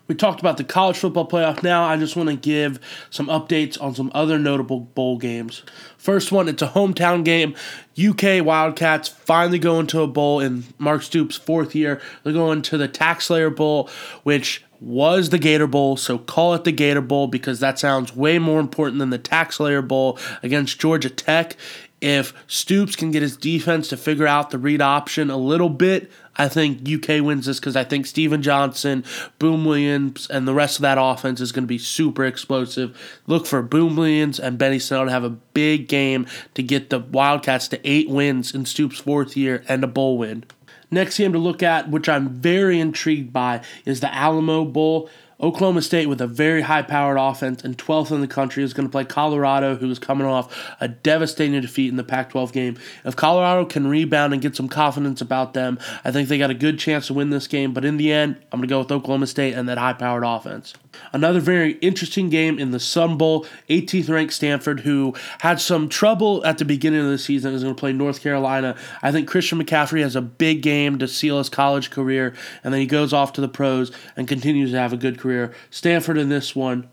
We 0.07 0.14
talked 0.14 0.40
about 0.40 0.59
the 0.59 0.64
college 0.64 0.99
football 0.99 1.26
playoff. 1.26 1.62
Now 1.62 1.85
I 1.85 1.97
just 1.97 2.14
want 2.14 2.29
to 2.29 2.37
give 2.37 2.79
some 3.09 3.29
updates 3.29 3.81
on 3.81 3.95
some 3.95 4.11
other 4.14 4.38
notable 4.38 4.81
bowl 4.81 5.17
games. 5.17 5.62
First 5.97 6.31
one, 6.31 6.47
it's 6.47 6.61
a 6.61 6.69
hometown 6.69 7.25
game. 7.25 7.55
UK 7.99 8.45
Wildcats 8.45 9.09
finally 9.09 9.59
go 9.59 9.81
into 9.81 10.02
a 10.02 10.07
bowl 10.07 10.40
in 10.40 10.64
Mark 10.79 11.02
Stoops' 11.02 11.37
fourth 11.37 11.75
year. 11.75 12.02
They're 12.23 12.35
going 12.35 12.61
to 12.62 12.76
the 12.76 12.88
TaxSlayer 12.88 13.55
Bowl, 13.55 13.88
which 14.25 14.62
was 14.79 15.31
the 15.31 15.38
Gator 15.38 15.67
Bowl, 15.67 15.97
so 15.97 16.19
call 16.19 16.52
it 16.52 16.64
the 16.64 16.73
Gator 16.73 17.00
Bowl 17.00 17.26
because 17.26 17.61
that 17.61 17.79
sounds 17.79 18.14
way 18.14 18.38
more 18.38 18.61
important 18.61 18.99
than 18.99 19.09
the 19.09 19.19
TaxSlayer 19.19 19.87
Bowl 19.87 20.19
against 20.43 20.79
Georgia 20.79 21.09
Tech. 21.09 21.57
If 22.05 22.35
Stoops 22.47 22.97
can 22.97 23.13
get 23.13 23.23
his 23.23 23.35
defense 23.35 23.89
to 23.89 23.97
figure 23.97 24.27
out 24.27 24.51
the 24.51 24.59
read 24.59 24.83
option 24.83 25.31
a 25.31 25.39
little 25.39 25.71
bit, 25.71 26.13
I 26.37 26.49
think 26.49 26.87
UK 26.87 27.25
wins 27.25 27.47
this 27.47 27.59
because 27.59 27.77
I 27.77 27.85
think 27.85 28.05
Stephen 28.05 28.43
Johnson, 28.43 29.07
Boom 29.39 29.65
Williams, 29.65 30.29
and 30.29 30.47
the 30.47 30.53
rest 30.53 30.77
of 30.77 30.83
that 30.83 30.99
offense 31.01 31.41
is 31.41 31.51
going 31.51 31.65
to 31.65 31.67
be 31.67 31.79
super 31.79 32.27
explosive. 32.27 32.95
Look 33.27 33.47
for 33.47 33.63
Boom 33.63 33.97
Williams 33.97 34.39
and 34.39 34.59
Benny 34.59 34.81
Snell 34.81 35.07
to 35.07 35.11
have 35.11 35.25
a 35.25 35.31
big 35.31 35.89
game 35.89 36.27
to 36.53 36.63
get 36.63 36.91
the 36.91 36.99
Wildcats 36.99 37.69
to 37.69 37.81
eight 37.91 38.11
wins 38.11 38.55
in 38.55 38.67
Stoops' 38.67 39.01
fourth 39.01 39.35
year 39.35 39.65
and 39.67 39.83
a 39.83 39.87
bowl 39.87 40.19
win. 40.19 40.45
Next 40.91 41.17
game 41.17 41.33
to 41.33 41.39
look 41.39 41.63
at, 41.63 41.89
which 41.89 42.11
I'm 42.11 42.29
very 42.29 42.79
intrigued 42.79 43.33
by, 43.33 43.63
is 43.87 44.01
the 44.01 44.15
Alamo 44.15 44.67
Bowl. 44.67 45.09
Oklahoma 45.41 45.83
State, 45.83 46.07
with 46.07 46.21
a 46.21 46.26
very 46.26 46.62
high 46.62 46.83
powered 46.83 47.19
offense 47.19 47.64
and 47.64 47.76
12th 47.76 48.12
in 48.12 48.21
the 48.21 48.29
country, 48.29 48.62
is 48.62 48.73
going 48.73 48.87
to 48.87 48.93
play 48.93 49.05
Colorado, 49.05 49.76
who 49.76 49.91
is 49.91 49.99
coming 49.99 50.26
off 50.26 50.75
a 50.81 50.88
devastating 50.88 51.61
defeat 51.61 51.88
in 51.88 51.97
the 51.97 52.05
Pac 52.05 52.31
12 52.31 52.53
game. 52.53 52.79
If 53.05 53.17
Colorado 53.17 53.64
can 53.64 53.87
rebound 53.87 54.33
and 54.33 54.41
get 54.41 54.55
some 54.55 54.69
confidence 54.69 55.21
about 55.21 55.55
them, 55.55 55.79
I 56.05 56.12
think 56.12 56.29
they 56.29 56.38
got 56.38 56.50
a 56.50 56.55
good 56.55 56.79
chance 56.79 57.09
to 57.09 57.14
win 57.14 57.31
this 57.31 57.47
game. 57.47 57.73
But 57.73 57.85
in 57.85 57.97
the 57.97 58.12
end, 58.12 58.37
I'm 58.53 58.61
going 58.61 58.69
to 58.69 58.73
go 58.73 58.79
with 58.79 58.93
Oklahoma 58.93 59.26
State 59.26 59.55
and 59.55 59.69
that 59.69 59.79
high 59.79 59.93
powered 59.93 60.25
offense. 60.25 60.75
Another 61.12 61.41
very 61.41 61.73
interesting 61.79 62.31
game 62.31 62.59
in 62.59 62.71
the 62.71 62.79
Sun 62.79 63.19
Bowl. 63.19 63.47
18th 63.69 64.09
ranked 64.09 64.33
Stanford, 64.33 64.81
who 64.81 65.14
had 65.41 65.61
some 65.61 65.88
trouble 65.88 66.45
at 66.47 66.59
the 66.59 66.64
beginning 66.64 67.00
of 67.00 67.09
the 67.09 67.19
season, 67.19 67.53
is 67.55 67.62
going 67.62 67.75
to 67.75 67.79
play 67.79 67.93
North 67.93 68.21
Carolina. 68.21 68.76
I 69.03 69.11
think 69.11 69.29
Christian 69.29 69.62
McCaffrey 69.62 70.03
has 70.03 70.14
a 70.14 70.23
big 70.23 70.62
game 70.62 70.99
to 71.00 71.09
seal 71.09 71.38
his 71.38 71.49
college 71.49 71.91
career, 71.91 72.35
and 72.62 72.73
then 72.73 72.81
he 72.81 72.87
goes 72.87 73.12
off 73.12 73.33
to 73.35 73.41
the 73.41 73.49
pros 73.49 73.91
and 74.17 74.29
continues 74.29 74.71
to 74.71 74.79
have 74.79 74.93
a 74.93 74.97
good 74.97 75.19
career. 75.19 75.24
Stanford 75.71 76.19
in 76.19 76.28
this 76.28 76.54
one. 76.54 76.88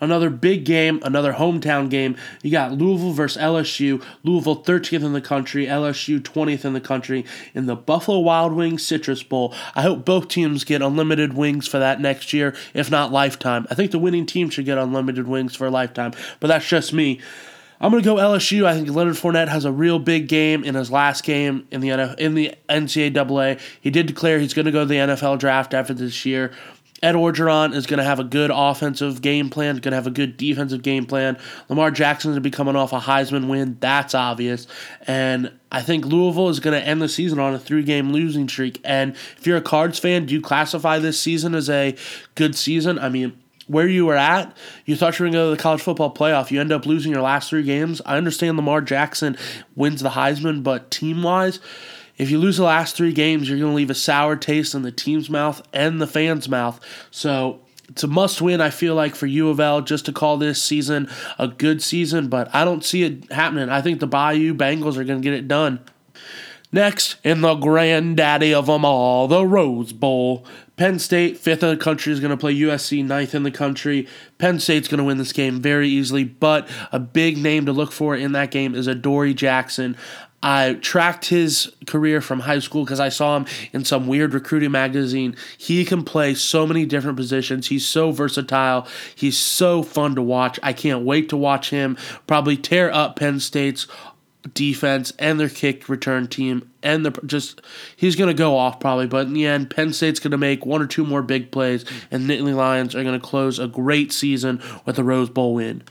Another 0.00 0.30
big 0.30 0.64
game, 0.64 1.00
another 1.02 1.34
hometown 1.34 1.88
game. 1.88 2.16
You 2.42 2.50
got 2.50 2.72
Louisville 2.72 3.12
versus 3.12 3.40
LSU. 3.40 4.02
Louisville 4.22 4.62
13th 4.62 5.04
in 5.04 5.12
the 5.12 5.20
country, 5.20 5.66
LSU 5.66 6.20
20th 6.20 6.64
in 6.64 6.72
the 6.72 6.80
country 6.80 7.24
in 7.54 7.66
the 7.66 7.76
Buffalo 7.76 8.18
Wild 8.18 8.52
Wings 8.52 8.84
Citrus 8.84 9.22
Bowl. 9.22 9.54
I 9.74 9.82
hope 9.82 10.04
both 10.04 10.28
teams 10.28 10.64
get 10.64 10.82
unlimited 10.82 11.34
wings 11.34 11.68
for 11.68 11.78
that 11.78 12.00
next 12.00 12.32
year, 12.32 12.54
if 12.74 12.90
not 12.90 13.12
lifetime. 13.12 13.66
I 13.70 13.74
think 13.74 13.92
the 13.92 13.98
winning 13.98 14.26
team 14.26 14.50
should 14.50 14.64
get 14.64 14.78
unlimited 14.78 15.28
wings 15.28 15.54
for 15.54 15.66
a 15.66 15.70
lifetime, 15.70 16.12
but 16.40 16.48
that's 16.48 16.68
just 16.68 16.92
me. 16.92 17.20
I'm 17.80 17.90
going 17.90 18.02
to 18.02 18.08
go 18.08 18.16
LSU. 18.16 18.64
I 18.64 18.74
think 18.74 18.88
Leonard 18.88 19.16
Fournette 19.16 19.48
has 19.48 19.64
a 19.64 19.72
real 19.72 19.98
big 19.98 20.28
game 20.28 20.64
in 20.64 20.74
his 20.74 20.90
last 20.90 21.24
game 21.24 21.66
in 21.70 21.80
the 21.80 22.14
in 22.18 22.34
the 22.34 22.54
NCAA. 22.68 23.60
He 23.80 23.90
did 23.90 24.06
declare 24.06 24.38
he's 24.38 24.54
going 24.54 24.66
to 24.66 24.72
go 24.72 24.80
to 24.80 24.86
the 24.86 24.94
NFL 24.94 25.38
draft 25.38 25.74
after 25.74 25.92
this 25.92 26.24
year. 26.24 26.52
Ed 27.02 27.16
Orgeron 27.16 27.74
is 27.74 27.86
going 27.86 27.98
to 27.98 28.04
have 28.04 28.18
a 28.18 28.24
good 28.24 28.50
offensive 28.54 29.20
game 29.20 29.50
plan, 29.50 29.76
going 29.76 29.92
to 29.92 29.96
have 29.96 30.06
a 30.06 30.10
good 30.10 30.36
defensive 30.36 30.82
game 30.82 31.04
plan. 31.04 31.36
Lamar 31.68 31.90
Jackson 31.90 32.30
is 32.30 32.34
going 32.34 32.42
to 32.42 32.48
be 32.48 32.54
coming 32.54 32.76
off 32.76 32.92
a 32.92 33.00
Heisman 33.00 33.48
win. 33.48 33.76
That's 33.80 34.14
obvious. 34.14 34.66
And 35.06 35.52
I 35.70 35.82
think 35.82 36.06
Louisville 36.06 36.48
is 36.48 36.60
going 36.60 36.80
to 36.80 36.86
end 36.86 37.02
the 37.02 37.08
season 37.08 37.38
on 37.38 37.52
a 37.52 37.58
three 37.58 37.82
game 37.82 38.12
losing 38.12 38.48
streak. 38.48 38.80
And 38.84 39.12
if 39.36 39.46
you're 39.46 39.58
a 39.58 39.62
Cards 39.62 39.98
fan, 39.98 40.26
do 40.26 40.34
you 40.34 40.40
classify 40.40 40.98
this 40.98 41.20
season 41.20 41.54
as 41.54 41.68
a 41.68 41.96
good 42.36 42.54
season? 42.54 42.98
I 42.98 43.08
mean, 43.10 43.38
where 43.66 43.88
you 43.88 44.06
were 44.06 44.16
at, 44.16 44.56
you 44.84 44.96
thought 44.96 45.18
you 45.18 45.24
were 45.24 45.30
going 45.30 45.32
to 45.32 45.38
go 45.38 45.50
to 45.50 45.56
the 45.56 45.62
college 45.62 45.82
football 45.82 46.12
playoff. 46.12 46.50
You 46.50 46.60
end 46.60 46.72
up 46.72 46.86
losing 46.86 47.12
your 47.12 47.22
last 47.22 47.50
three 47.50 47.62
games. 47.62 48.00
I 48.04 48.16
understand 48.16 48.56
Lamar 48.56 48.80
Jackson 48.80 49.36
wins 49.74 50.02
the 50.02 50.10
Heisman, 50.10 50.62
but 50.62 50.90
team 50.90 51.22
wise, 51.22 51.60
if 52.16 52.30
you 52.30 52.38
lose 52.38 52.56
the 52.56 52.64
last 52.64 52.96
three 52.96 53.12
games, 53.12 53.48
you're 53.48 53.58
going 53.58 53.72
to 53.72 53.76
leave 53.76 53.90
a 53.90 53.94
sour 53.94 54.36
taste 54.36 54.74
in 54.74 54.82
the 54.82 54.92
team's 54.92 55.28
mouth 55.28 55.66
and 55.72 56.00
the 56.00 56.06
fans' 56.06 56.48
mouth. 56.48 56.80
So 57.10 57.60
it's 57.88 58.04
a 58.04 58.08
must 58.08 58.40
win, 58.40 58.60
I 58.60 58.70
feel 58.70 58.94
like, 58.94 59.14
for 59.14 59.26
U 59.26 59.48
of 59.48 59.60
L 59.60 59.80
just 59.80 60.06
to 60.06 60.12
call 60.12 60.36
this 60.36 60.62
season 60.62 61.08
a 61.38 61.48
good 61.48 61.82
season, 61.82 62.28
but 62.28 62.54
I 62.54 62.64
don't 62.64 62.84
see 62.84 63.02
it 63.02 63.32
happening. 63.32 63.68
I 63.68 63.82
think 63.82 64.00
the 64.00 64.06
Bayou 64.06 64.54
Bengals 64.54 64.96
are 64.96 65.04
going 65.04 65.20
to 65.20 65.24
get 65.24 65.34
it 65.34 65.48
done. 65.48 65.80
Next, 66.72 67.16
in 67.22 67.40
the 67.40 67.54
granddaddy 67.54 68.52
of 68.52 68.66
them 68.66 68.84
all, 68.84 69.28
the 69.28 69.46
Rose 69.46 69.92
Bowl. 69.92 70.44
Penn 70.76 70.98
State, 70.98 71.38
fifth 71.38 71.62
in 71.62 71.68
the 71.68 71.76
country, 71.76 72.12
is 72.12 72.18
going 72.18 72.32
to 72.32 72.36
play 72.36 72.52
USC, 72.52 73.04
ninth 73.04 73.32
in 73.32 73.44
the 73.44 73.52
country. 73.52 74.08
Penn 74.38 74.58
State's 74.58 74.88
going 74.88 74.98
to 74.98 75.04
win 75.04 75.18
this 75.18 75.32
game 75.32 75.60
very 75.60 75.88
easily, 75.88 76.24
but 76.24 76.68
a 76.90 76.98
big 76.98 77.38
name 77.38 77.66
to 77.66 77.72
look 77.72 77.92
for 77.92 78.16
in 78.16 78.32
that 78.32 78.50
game 78.50 78.74
is 78.74 78.88
Adoree 78.88 79.34
Jackson. 79.34 79.96
I 80.44 80.74
tracked 80.74 81.30
his 81.30 81.72
career 81.86 82.20
from 82.20 82.40
high 82.40 82.58
school 82.58 82.84
because 82.84 83.00
I 83.00 83.08
saw 83.08 83.38
him 83.38 83.46
in 83.72 83.86
some 83.86 84.06
weird 84.06 84.34
recruiting 84.34 84.72
magazine. 84.72 85.36
He 85.56 85.86
can 85.86 86.04
play 86.04 86.34
so 86.34 86.66
many 86.66 86.84
different 86.84 87.16
positions. 87.16 87.68
He's 87.68 87.86
so 87.86 88.10
versatile. 88.10 88.86
He's 89.14 89.38
so 89.38 89.82
fun 89.82 90.14
to 90.16 90.22
watch. 90.22 90.60
I 90.62 90.74
can't 90.74 91.02
wait 91.02 91.30
to 91.30 91.36
watch 91.38 91.70
him 91.70 91.96
probably 92.26 92.58
tear 92.58 92.92
up 92.92 93.16
Penn 93.16 93.40
State's 93.40 93.86
defense 94.52 95.14
and 95.18 95.40
their 95.40 95.48
kick 95.48 95.88
return 95.88 96.26
team 96.26 96.70
and 96.82 97.06
the 97.06 97.10
just 97.24 97.62
he's 97.96 98.14
going 98.14 98.28
to 98.28 98.34
go 98.34 98.58
off 98.58 98.78
probably 98.78 99.06
but 99.06 99.26
in 99.26 99.32
the 99.32 99.46
end 99.46 99.70
penn 99.70 99.90
state's 99.90 100.20
going 100.20 100.32
to 100.32 100.36
make 100.36 100.66
one 100.66 100.82
or 100.82 100.86
two 100.86 101.02
more 101.02 101.22
big 101.22 101.50
plays 101.50 101.82
and 102.10 102.28
the 102.28 102.36
nittany 102.36 102.54
lions 102.54 102.94
are 102.94 103.02
going 103.02 103.18
to 103.18 103.26
close 103.26 103.58
a 103.58 103.66
great 103.66 104.12
season 104.12 104.62
with 104.84 104.98
a 104.98 105.02
rose 105.02 105.30
bowl 105.30 105.54
win 105.54 105.82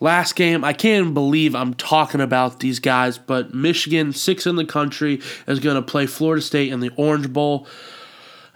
Last 0.00 0.36
game, 0.36 0.64
I 0.64 0.72
can't 0.72 1.12
believe 1.12 1.54
I'm 1.54 1.74
talking 1.74 2.20
about 2.20 2.60
these 2.60 2.78
guys, 2.78 3.18
but 3.18 3.52
Michigan, 3.52 4.12
six 4.12 4.46
in 4.46 4.56
the 4.56 4.64
country, 4.64 5.20
is 5.48 5.58
going 5.58 5.76
to 5.76 5.82
play 5.82 6.06
Florida 6.06 6.40
State 6.40 6.72
in 6.72 6.80
the 6.80 6.90
Orange 6.96 7.32
Bowl. 7.32 7.66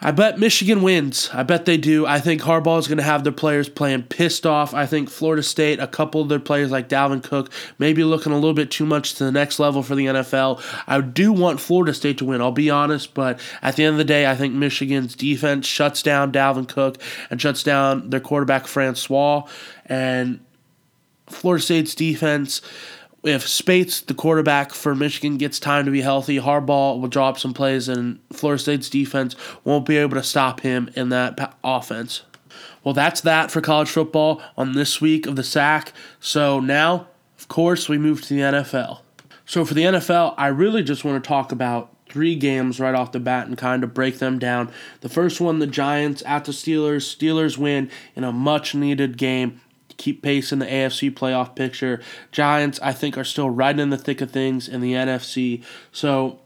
I 0.04 0.10
bet 0.10 0.36
Michigan 0.36 0.82
wins. 0.82 1.30
I 1.32 1.44
bet 1.44 1.64
they 1.64 1.76
do. 1.76 2.06
I 2.06 2.18
think 2.18 2.42
Harbaugh 2.42 2.80
is 2.80 2.88
going 2.88 2.98
to 2.98 3.04
have 3.04 3.22
their 3.22 3.32
players 3.32 3.68
playing 3.68 4.02
pissed 4.04 4.46
off. 4.46 4.74
I 4.74 4.84
think 4.84 5.08
Florida 5.08 5.44
State, 5.44 5.78
a 5.78 5.86
couple 5.86 6.20
of 6.20 6.28
their 6.28 6.40
players 6.40 6.72
like 6.72 6.88
Dalvin 6.88 7.22
Cook, 7.22 7.52
maybe 7.78 8.02
looking 8.02 8.32
a 8.32 8.34
little 8.34 8.52
bit 8.52 8.72
too 8.72 8.84
much 8.84 9.14
to 9.14 9.24
the 9.24 9.30
next 9.30 9.60
level 9.60 9.80
for 9.84 9.94
the 9.94 10.06
NFL. 10.06 10.60
I 10.88 11.00
do 11.00 11.32
want 11.32 11.60
Florida 11.60 11.94
State 11.94 12.18
to 12.18 12.24
win, 12.24 12.40
I'll 12.40 12.50
be 12.50 12.68
honest, 12.68 13.14
but 13.14 13.38
at 13.62 13.76
the 13.76 13.84
end 13.84 13.94
of 13.94 13.98
the 13.98 14.04
day, 14.04 14.28
I 14.28 14.34
think 14.34 14.54
Michigan's 14.54 15.14
defense 15.14 15.68
shuts 15.68 16.02
down 16.02 16.32
Dalvin 16.32 16.68
Cook 16.68 17.00
and 17.30 17.40
shuts 17.40 17.62
down 17.62 18.10
their 18.10 18.20
quarterback, 18.20 18.66
Francois. 18.66 19.46
And 19.86 20.40
Florida 21.32 21.62
State's 21.62 21.94
defense. 21.94 22.60
If 23.24 23.46
Spates, 23.46 24.00
the 24.00 24.14
quarterback 24.14 24.72
for 24.72 24.96
Michigan, 24.96 25.36
gets 25.36 25.60
time 25.60 25.84
to 25.84 25.92
be 25.92 26.00
healthy, 26.00 26.38
Harbaugh 26.38 27.00
will 27.00 27.08
drop 27.08 27.38
some 27.38 27.54
plays, 27.54 27.88
and 27.88 28.18
Florida 28.32 28.60
State's 28.60 28.90
defense 28.90 29.36
won't 29.62 29.86
be 29.86 29.96
able 29.96 30.16
to 30.16 30.24
stop 30.24 30.60
him 30.60 30.90
in 30.96 31.10
that 31.10 31.54
offense. 31.62 32.22
Well, 32.82 32.94
that's 32.94 33.20
that 33.20 33.52
for 33.52 33.60
college 33.60 33.90
football 33.90 34.42
on 34.56 34.72
this 34.72 35.00
week 35.00 35.26
of 35.26 35.36
the 35.36 35.44
SAC. 35.44 35.92
So 36.18 36.58
now, 36.58 37.06
of 37.38 37.46
course, 37.46 37.88
we 37.88 37.96
move 37.96 38.22
to 38.22 38.34
the 38.34 38.40
NFL. 38.40 39.00
So 39.46 39.64
for 39.64 39.74
the 39.74 39.82
NFL, 39.82 40.34
I 40.36 40.48
really 40.48 40.82
just 40.82 41.04
want 41.04 41.22
to 41.22 41.28
talk 41.28 41.52
about 41.52 41.94
three 42.08 42.34
games 42.34 42.80
right 42.80 42.94
off 42.94 43.12
the 43.12 43.20
bat 43.20 43.46
and 43.46 43.56
kind 43.56 43.84
of 43.84 43.94
break 43.94 44.18
them 44.18 44.38
down. 44.38 44.70
The 45.00 45.08
first 45.08 45.40
one, 45.40 45.60
the 45.60 45.66
Giants 45.66 46.22
at 46.26 46.44
the 46.44 46.52
Steelers. 46.52 47.16
Steelers 47.16 47.56
win 47.56 47.90
in 48.16 48.24
a 48.24 48.32
much 48.32 48.74
needed 48.74 49.16
game 49.16 49.60
keep 50.02 50.22
pace 50.22 50.52
in 50.52 50.58
the 50.58 50.66
AFC 50.66 51.10
playoff 51.12 51.54
picture. 51.54 52.00
Giants, 52.32 52.80
I 52.82 52.92
think, 52.92 53.16
are 53.16 53.24
still 53.24 53.48
right 53.48 53.78
in 53.78 53.90
the 53.90 53.96
thick 53.96 54.20
of 54.20 54.30
things 54.30 54.68
in 54.68 54.80
the 54.80 54.92
NFC. 54.92 55.62
So 55.92 56.40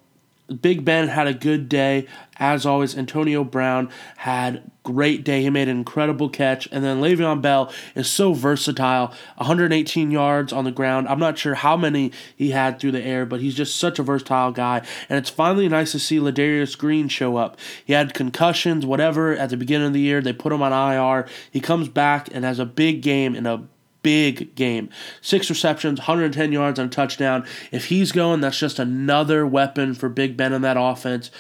Big 0.61 0.85
Ben 0.85 1.09
had 1.09 1.26
a 1.26 1.35
good 1.35 1.69
day. 1.69 2.07
As 2.38 2.65
always, 2.67 2.97
Antonio 2.97 3.43
Brown 3.43 3.91
had 4.19 4.71
great 4.85 5.25
day. 5.25 5.43
He 5.43 5.50
made 5.50 5.69
an 5.69 5.79
incredible 5.79 6.29
catch. 6.29 6.69
And 6.71 6.85
then 6.85 7.00
Le'Veon 7.00 7.43
Bell 7.43 7.73
is 7.97 8.09
so 8.09 8.33
versatile. 8.33 9.12
118 9.37 10.11
yards 10.11 10.53
on 10.53 10.65
the 10.65 10.71
ground. 10.71 11.09
I'm 11.09 11.19
not 11.19 11.38
sure 11.38 11.55
how 11.55 11.76
many 11.76 12.12
he 12.37 12.50
had 12.50 12.79
through 12.79 12.93
the 12.93 13.03
air, 13.03 13.26
but 13.26 13.41
he's 13.41 13.55
just 13.55 13.76
such 13.76 13.99
a 13.99 14.05
versatile 14.05 14.53
guy. 14.53 14.87
And 15.09 15.19
it's 15.19 15.31
finally 15.31 15.69
nice 15.69 15.93
to 15.93 15.99
see 15.99 16.19
Ladarius 16.19 16.79
Green 16.79 17.09
show 17.09 17.37
up. 17.37 17.59
He 17.85 17.95
had 17.95 18.15
concussions, 18.15 18.87
whatever, 18.87 19.33
at 19.35 19.50
the 19.50 19.57
beginning 19.57 19.88
of 19.88 19.93
the 19.95 20.00
year. 20.00 20.21
They 20.21 20.33
put 20.33 20.53
him 20.53 20.62
on 20.62 20.73
IR. 20.73 21.26
He 21.50 21.61
comes 21.61 21.88
back 21.88 22.29
and 22.33 22.45
has 22.45 22.61
a 22.61 22.67
big 22.67 23.03
game 23.03 23.35
in 23.35 23.47
a 23.47 23.67
big 24.06 24.54
game. 24.54 24.88
Six 25.20 25.50
receptions, 25.50 25.98
110 25.98 26.52
yards 26.52 26.78
on 26.78 26.86
a 26.86 26.88
touchdown. 26.88 27.44
If 27.72 27.86
he's 27.86 28.12
going, 28.12 28.40
that's 28.40 28.56
just 28.56 28.78
another 28.78 29.44
weapon 29.44 29.94
for 29.94 30.08
Big 30.08 30.36
Ben 30.36 30.52
in 30.52 30.62
that 30.62 30.76
offense. 30.78 31.32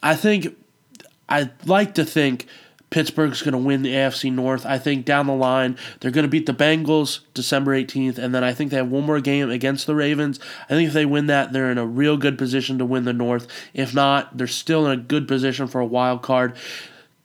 I 0.00 0.14
think, 0.14 0.56
I'd 1.28 1.50
like 1.66 1.94
to 1.96 2.04
think 2.04 2.46
Pittsburgh's 2.90 3.42
going 3.42 3.50
to 3.50 3.58
win 3.58 3.82
the 3.82 3.94
AFC 3.94 4.32
North. 4.32 4.64
I 4.64 4.78
think 4.78 5.04
down 5.04 5.26
the 5.26 5.34
line, 5.34 5.76
they're 5.98 6.12
going 6.12 6.22
to 6.22 6.30
beat 6.30 6.46
the 6.46 6.54
Bengals 6.54 7.18
December 7.34 7.72
18th, 7.72 8.16
and 8.16 8.32
then 8.32 8.44
I 8.44 8.54
think 8.54 8.70
they 8.70 8.76
have 8.76 8.92
one 8.92 9.04
more 9.04 9.20
game 9.20 9.50
against 9.50 9.88
the 9.88 9.96
Ravens. 9.96 10.38
I 10.66 10.74
think 10.74 10.86
if 10.86 10.94
they 10.94 11.04
win 11.04 11.26
that, 11.26 11.52
they're 11.52 11.72
in 11.72 11.78
a 11.78 11.84
real 11.84 12.16
good 12.16 12.38
position 12.38 12.78
to 12.78 12.84
win 12.84 13.06
the 13.06 13.12
North. 13.12 13.48
If 13.74 13.92
not, 13.92 14.36
they're 14.38 14.46
still 14.46 14.86
in 14.86 14.92
a 14.92 15.02
good 15.02 15.26
position 15.26 15.66
for 15.66 15.80
a 15.80 15.86
wild 15.86 16.22
card. 16.22 16.56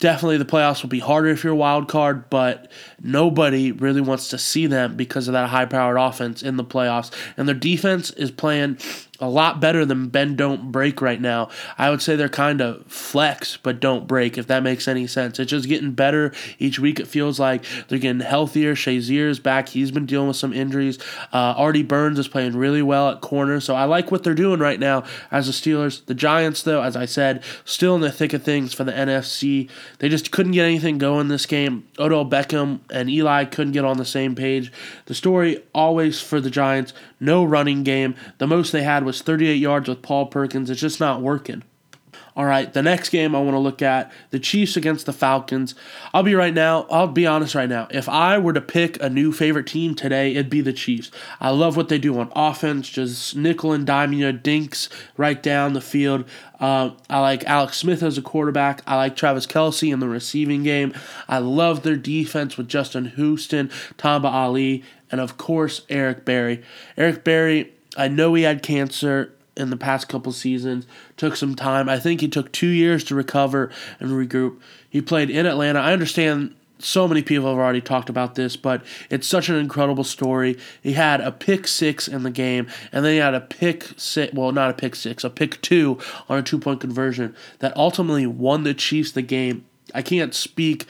Definitely 0.04 0.38
the 0.38 0.44
playoffs 0.44 0.82
will 0.82 0.90
be 0.90 1.00
harder 1.00 1.30
if 1.30 1.46
you're 1.46 1.54
a 1.54 1.56
wild 1.56 1.88
card, 1.88 2.30
but 2.30 2.70
nobody 3.02 3.72
really 3.72 4.02
wants 4.02 4.28
to 4.28 4.38
see 4.38 4.68
them 4.68 4.98
because 4.98 5.30
of 5.30 5.32
that 5.32 5.48
high 5.48 5.64
powered 5.64 5.96
offense 5.96 6.44
in 6.44 6.58
the 6.58 6.64
playoffs. 6.66 7.10
And 7.38 7.48
their 7.48 7.56
defense 7.56 8.12
is 8.12 8.30
playing 8.30 8.80
a 9.24 9.30
lot 9.30 9.62
better 9.62 9.86
than 9.86 10.10
Ben 10.10 10.36
Don't 10.36 10.70
Break 10.72 11.02
right 11.02 11.20
now. 11.20 11.50
I 11.78 11.90
would 11.90 12.02
say 12.02 12.18
they're 12.18 12.28
kind 12.28 12.60
of 12.60 12.86
flex, 12.88 13.56
but 13.56 13.80
don't 13.80 14.06
break, 14.06 14.38
if 14.38 14.48
that 14.48 14.64
makes 14.64 14.86
any 14.86 15.08
sense. 15.08 15.40
It's 15.40 15.50
just 15.50 15.70
getting 15.70 15.94
better 15.94 16.34
each 16.60 16.78
week. 16.78 17.00
It 17.00 17.08
feels 17.08 17.40
like 17.40 17.64
they're 17.88 18.00
getting 18.00 18.20
healthier. 18.20 18.76
Shazier's 18.76 19.40
back. 19.40 19.70
He's 19.70 19.92
been 19.92 20.06
dealing 20.06 20.28
with 20.28 20.36
some 20.36 20.52
injuries. 20.52 21.00
Uh, 21.32 21.54
Artie 21.56 21.84
Burns 21.84 22.20
is 22.20 22.28
playing 22.28 22.58
really 22.58 22.82
well 22.82 23.10
at 23.10 23.22
corner. 23.22 23.62
So 23.62 23.76
I 23.76 23.86
like 23.86 24.12
what 24.12 24.24
they're 24.24 24.34
doing 24.34 24.60
right 24.60 24.80
now 24.80 25.06
as 25.32 25.48
the 25.48 25.54
Steelers. 25.54 26.06
The 26.06 26.14
Giants, 26.14 26.62
though, 26.62 26.82
as 26.82 26.98
I 26.98 27.06
said, 27.06 27.44
still 27.64 27.96
in 27.96 28.02
the 28.02 28.12
thick 28.12 28.34
of 28.34 28.44
things 28.44 28.74
for 28.74 28.84
the 28.84 28.92
NFC. 28.92 29.70
They 30.00 30.10
just 30.10 30.32
couldn't 30.32 30.52
get 30.52 30.66
anything 30.66 30.98
going 30.98 31.30
this 31.30 31.46
game. 31.46 31.88
Odell 31.98 32.26
Beckham 32.26 32.82
and 32.92 33.10
Eli 33.10 33.46
couldn't 33.46 33.72
get 33.72 33.86
on 33.86 33.98
the 33.98 34.06
same 34.06 34.36
page. 34.36 34.70
The 35.06 35.16
story 35.16 35.64
always 35.74 36.20
for 36.20 36.42
the 36.42 36.50
Giants 36.50 36.92
no 37.24 37.44
running 37.44 37.84
game. 37.84 38.16
The 38.38 38.48
most 38.48 38.72
they 38.72 38.84
had 38.84 39.06
was 39.06 39.13
38 39.22 39.56
yards 39.56 39.90
with 39.90 40.02
Paul 40.02 40.28
Perkins. 40.28 40.70
It's 40.70 40.82
just 40.82 41.00
not 41.00 41.22
working. 41.22 41.64
All 42.36 42.46
right, 42.46 42.72
the 42.74 42.82
next 42.82 43.10
game 43.10 43.36
I 43.36 43.40
want 43.40 43.54
to 43.54 43.60
look 43.60 43.84
at 43.84 44.12
the 44.32 44.40
Chiefs 44.40 44.76
against 44.76 45.06
the 45.06 45.14
Falcons. 45.14 45.76
I'll 46.16 46.24
be 46.24 46.34
right 46.34 46.54
now, 46.54 46.88
I'll 46.90 47.08
be 47.08 47.28
honest 47.28 47.54
right 47.54 47.70
now. 47.70 47.88
If 47.92 48.10
I 48.10 48.40
were 48.40 48.54
to 48.54 48.62
pick 48.62 49.00
a 49.02 49.10
new 49.10 49.32
favorite 49.32 49.68
team 49.68 49.94
today, 49.94 50.32
it'd 50.32 50.50
be 50.50 50.62
the 50.62 50.74
Chiefs. 50.74 51.12
I 51.40 51.52
love 51.52 51.78
what 51.78 51.90
they 51.90 52.00
do 52.00 52.20
on 52.20 52.32
offense, 52.36 52.90
just 52.90 53.36
nickel 53.36 53.72
and 53.72 53.86
dime 53.86 54.14
you, 54.14 54.32
dinks 54.32 54.90
right 55.16 55.42
down 55.44 55.74
the 55.74 55.82
field. 55.82 56.26
Uh, 56.60 56.92
I 57.08 57.20
like 57.20 57.44
Alex 57.44 57.78
Smith 57.78 58.02
as 58.02 58.18
a 58.18 58.22
quarterback. 58.24 58.82
I 58.88 58.96
like 58.96 59.16
Travis 59.16 59.46
Kelce 59.46 59.94
in 59.94 60.00
the 60.00 60.08
receiving 60.08 60.64
game. 60.64 60.92
I 61.28 61.38
love 61.38 61.84
their 61.84 61.98
defense 61.98 62.58
with 62.58 62.68
Justin 62.68 63.12
Houston, 63.16 63.70
Tamba 63.98 64.32
Hali, 64.32 64.84
and 65.12 65.22
of 65.22 65.38
course 65.38 65.82
Eric 65.88 66.26
Berry. 66.26 66.64
Eric 66.98 67.24
Berry, 67.24 67.73
I 67.98 68.08
know 68.08 68.34
he 68.34 68.44
had 68.44 68.64
cancer 68.64 69.34
in 69.56 69.70
the 69.70 69.78
past 69.78 70.10
couple 70.10 70.32
seasons. 70.32 70.88
Took 71.18 71.36
some 71.36 71.56
time. 71.56 71.88
I 71.90 72.00
think 72.00 72.22
he 72.22 72.28
took 72.28 72.52
two 72.52 72.68
years 72.68 73.04
to 73.06 73.16
recover 73.16 73.72
and 74.00 74.12
regroup. 74.12 74.60
He 74.90 75.02
played 75.02 75.30
in 75.30 75.46
Atlanta. 75.46 75.80
I 75.80 75.94
understand 75.94 76.56
so 76.80 77.08
many 77.08 77.22
people 77.22 77.48
have 77.48 77.58
already 77.58 77.82
talked 77.82 78.10
about 78.10 78.36
this, 78.36 78.56
but 78.56 78.84
it's 79.10 79.28
such 79.28 79.50
an 79.50 79.56
incredible 79.56 80.04
story. 80.04 80.58
He 80.82 80.94
had 80.94 81.22
a 81.22 81.32
pick 81.32 81.68
six 81.68 82.08
in 82.08 82.24
the 82.24 82.32
game, 82.32 82.68
and 82.92 83.06
then 83.06 83.14
he 83.14 83.20
had 83.20 83.34
a 83.34 83.42
pick 83.42 83.92
six, 83.96 84.34
well, 84.34 84.52
not 84.52 84.70
a 84.70 84.74
pick 84.74 84.96
six, 84.96 85.24
a 85.24 85.30
pick 85.30 85.62
two 85.62 86.00
on 86.28 86.38
a 86.38 86.44
two 86.44 86.60
point 86.60 86.82
conversion 86.82 87.36
that 87.60 87.76
ultimately 87.78 88.28
won 88.28 88.64
the 88.64 88.74
Chiefs 88.74 89.12
the 89.12 89.22
game. 89.22 89.66
I 89.94 90.02
can't 90.02 90.34
speak 90.34 90.86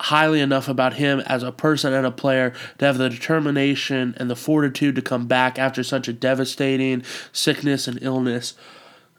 highly 0.00 0.40
enough 0.40 0.68
about 0.68 0.94
him 0.94 1.20
as 1.20 1.42
a 1.42 1.52
person 1.52 1.92
and 1.92 2.06
a 2.06 2.10
player 2.10 2.52
to 2.78 2.84
have 2.84 2.98
the 2.98 3.08
determination 3.08 4.14
and 4.16 4.30
the 4.30 4.36
fortitude 4.36 4.94
to 4.94 5.02
come 5.02 5.26
back 5.26 5.58
after 5.58 5.82
such 5.82 6.08
a 6.08 6.12
devastating 6.12 7.02
sickness 7.32 7.88
and 7.88 7.98
illness. 8.02 8.54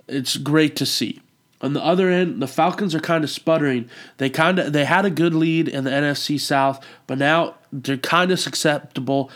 It's 0.08 0.38
great 0.38 0.76
to 0.78 0.86
see. 0.86 1.22
On 1.62 1.74
the 1.74 1.84
other 1.84 2.10
end, 2.10 2.42
the 2.42 2.48
Falcons 2.48 2.96
are 2.96 3.02
kind 3.02 3.24
of 3.24 3.30
sputtering. 3.30 3.90
They 4.18 4.30
kind 4.30 4.60
of 4.60 4.72
they 4.72 4.86
had 4.86 5.06
a 5.06 5.10
good 5.10 5.36
lead 5.36 5.68
in 5.68 5.84
the 5.84 5.90
NFC 5.90 6.40
South, 6.40 6.84
but 7.06 7.18
now 7.18 7.56
they're 7.74 7.98
kind 7.98 8.32
of 8.32 8.40
susceptible. 8.40 9.30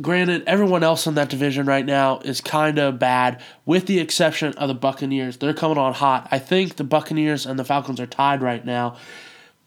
Granted, 0.00 0.42
everyone 0.46 0.82
else 0.82 1.06
in 1.06 1.14
that 1.14 1.28
division 1.28 1.66
right 1.66 1.84
now 1.86 2.20
is 2.20 2.40
kind 2.40 2.78
of 2.78 2.98
bad, 2.98 3.40
with 3.66 3.86
the 3.86 4.00
exception 4.00 4.52
of 4.54 4.66
the 4.66 4.74
Buccaneers. 4.74 5.36
They're 5.36 5.54
coming 5.54 5.78
on 5.78 5.94
hot. 5.94 6.26
I 6.32 6.40
think 6.40 6.76
the 6.76 6.84
Buccaneers 6.84 7.46
and 7.46 7.58
the 7.58 7.64
Falcons 7.64 8.00
are 8.00 8.06
tied 8.06 8.42
right 8.42 8.64
now. 8.64 8.96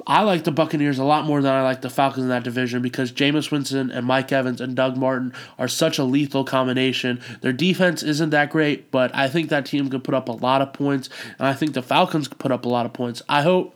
I 0.06 0.24
like 0.24 0.44
the 0.44 0.52
Buccaneers 0.52 1.00
a 1.00 1.04
lot 1.04 1.26
more 1.26 1.42
than 1.42 1.54
I 1.54 1.64
like 1.64 1.82
the 1.82 1.90
Falcons 1.90 2.24
in 2.24 2.30
that 2.30 2.44
division 2.44 2.82
because 2.82 3.12
Jameis 3.12 3.52
Winston 3.52 3.92
and 3.92 4.06
Mike 4.06 4.32
Evans 4.32 4.60
and 4.60 4.76
Doug 4.76 4.98
Martin 4.98 5.34
are 5.58 5.68
such 5.68 5.98
a 5.98 6.04
lethal 6.04 6.44
combination. 6.44 7.22
Their 7.42 7.54
defense 7.54 8.04
isn't 8.04 8.32
that 8.32 8.50
great, 8.50 8.92
but 8.92 9.16
I 9.16 9.30
think 9.30 9.50
that 9.50 9.66
team 9.66 9.90
could 9.90 10.04
put 10.04 10.14
up 10.14 10.28
a 10.28 10.34
lot 10.34 10.62
of 10.62 10.74
points, 10.74 11.10
and 11.40 11.48
I 11.48 11.54
think 11.54 11.74
the 11.74 11.82
Falcons 11.82 12.28
could 12.28 12.40
put 12.40 12.52
up 12.52 12.66
a 12.66 12.70
lot 12.70 12.86
of 12.86 12.94
points. 12.94 13.22
I 13.30 13.42
hope 13.44 13.76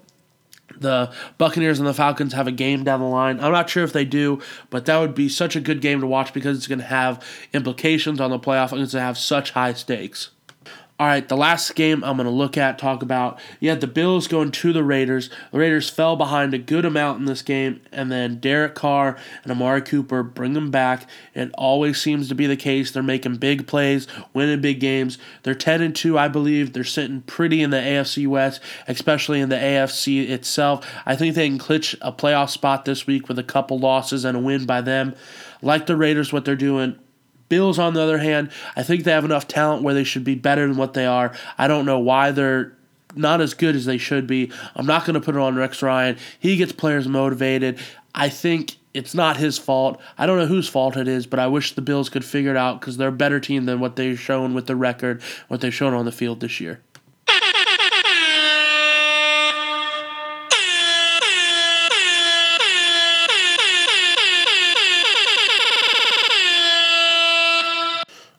the 0.75 1.11
Buccaneers 1.37 1.79
and 1.79 1.87
the 1.87 1.93
Falcons 1.93 2.33
have 2.33 2.47
a 2.47 2.51
game 2.51 2.83
down 2.83 2.99
the 2.99 3.07
line. 3.07 3.39
I'm 3.39 3.51
not 3.51 3.69
sure 3.69 3.83
if 3.83 3.93
they 3.93 4.05
do, 4.05 4.41
but 4.69 4.85
that 4.85 4.99
would 4.99 5.15
be 5.15 5.29
such 5.29 5.55
a 5.55 5.61
good 5.61 5.81
game 5.81 6.01
to 6.01 6.07
watch 6.07 6.33
because 6.33 6.57
it's 6.57 6.67
going 6.67 6.79
to 6.79 6.85
have 6.85 7.25
implications 7.53 8.19
on 8.19 8.31
the 8.31 8.39
playoff 8.39 8.71
and 8.71 8.81
it's 8.81 8.93
going 8.93 9.01
to 9.01 9.05
have 9.05 9.17
such 9.17 9.51
high 9.51 9.73
stakes. 9.73 10.31
All 10.99 11.05
right, 11.05 11.27
the 11.27 11.37
last 11.37 11.75
game 11.75 12.03
I'm 12.03 12.17
going 12.17 12.25
to 12.25 12.31
look 12.31 12.57
at, 12.57 12.79
talk 12.79 13.03
about. 13.03 13.39
You 13.59 13.69
had 13.69 13.81
the 13.81 13.87
Bills 13.87 14.27
going 14.27 14.49
to 14.49 14.73
the 14.73 14.83
Raiders. 14.83 15.29
The 15.51 15.59
Raiders 15.59 15.91
fell 15.91 16.15
behind 16.15 16.55
a 16.55 16.57
good 16.57 16.85
amount 16.85 17.19
in 17.19 17.25
this 17.25 17.43
game, 17.43 17.81
and 17.91 18.11
then 18.11 18.39
Derek 18.39 18.73
Carr 18.73 19.15
and 19.43 19.51
Amari 19.51 19.83
Cooper 19.83 20.23
bring 20.23 20.53
them 20.53 20.71
back. 20.71 21.07
It 21.35 21.51
always 21.55 22.01
seems 22.01 22.29
to 22.29 22.35
be 22.35 22.47
the 22.47 22.57
case. 22.57 22.89
They're 22.89 23.03
making 23.03 23.35
big 23.35 23.67
plays, 23.67 24.07
winning 24.33 24.59
big 24.59 24.79
games. 24.79 25.19
They're 25.43 25.53
10 25.53 25.83
and 25.83 25.95
2, 25.95 26.17
I 26.17 26.29
believe. 26.29 26.73
They're 26.73 26.83
sitting 26.83 27.21
pretty 27.21 27.61
in 27.61 27.69
the 27.69 27.77
AFC 27.77 28.25
West, 28.27 28.59
especially 28.87 29.39
in 29.39 29.49
the 29.49 29.55
AFC 29.55 30.27
itself. 30.27 30.83
I 31.05 31.15
think 31.15 31.35
they 31.35 31.47
can 31.47 31.59
clinch 31.59 31.95
a 32.01 32.11
playoff 32.11 32.49
spot 32.49 32.85
this 32.85 33.05
week 33.05 33.27
with 33.27 33.37
a 33.37 33.43
couple 33.43 33.77
losses 33.77 34.25
and 34.25 34.35
a 34.35 34.39
win 34.39 34.65
by 34.65 34.81
them. 34.81 35.13
Like 35.61 35.85
the 35.85 35.95
Raiders, 35.95 36.33
what 36.33 36.43
they're 36.43 36.55
doing 36.55 36.97
Bills, 37.49 37.79
on 37.79 37.93
the 37.93 38.01
other 38.01 38.17
hand, 38.17 38.51
I 38.75 38.83
think 38.83 39.03
they 39.03 39.11
have 39.11 39.25
enough 39.25 39.47
talent 39.47 39.83
where 39.83 39.93
they 39.93 40.03
should 40.03 40.23
be 40.23 40.35
better 40.35 40.67
than 40.67 40.77
what 40.77 40.93
they 40.93 41.05
are. 41.05 41.33
I 41.57 41.67
don't 41.67 41.85
know 41.85 41.99
why 41.99 42.31
they're 42.31 42.73
not 43.15 43.41
as 43.41 43.53
good 43.53 43.75
as 43.75 43.85
they 43.85 43.97
should 43.97 44.27
be. 44.27 44.51
I'm 44.75 44.85
not 44.85 45.05
going 45.05 45.15
to 45.15 45.21
put 45.21 45.35
it 45.35 45.41
on 45.41 45.55
Rex 45.55 45.81
Ryan. 45.81 46.17
He 46.39 46.57
gets 46.57 46.71
players 46.71 47.07
motivated. 47.07 47.79
I 48.13 48.29
think 48.29 48.75
it's 48.93 49.13
not 49.13 49.37
his 49.37 49.57
fault. 49.57 50.01
I 50.17 50.25
don't 50.25 50.37
know 50.37 50.47
whose 50.47 50.67
fault 50.67 50.97
it 50.97 51.07
is, 51.07 51.27
but 51.27 51.39
I 51.39 51.47
wish 51.47 51.73
the 51.73 51.81
Bills 51.81 52.09
could 52.09 52.25
figure 52.25 52.51
it 52.51 52.57
out 52.57 52.79
because 52.79 52.97
they're 52.97 53.09
a 53.09 53.11
better 53.11 53.39
team 53.39 53.65
than 53.65 53.79
what 53.79 53.95
they've 53.95 54.19
shown 54.19 54.53
with 54.53 54.65
the 54.65 54.75
record, 54.75 55.21
what 55.47 55.61
they've 55.61 55.73
shown 55.73 55.93
on 55.93 56.05
the 56.05 56.11
field 56.11 56.39
this 56.39 56.59
year. 56.59 56.81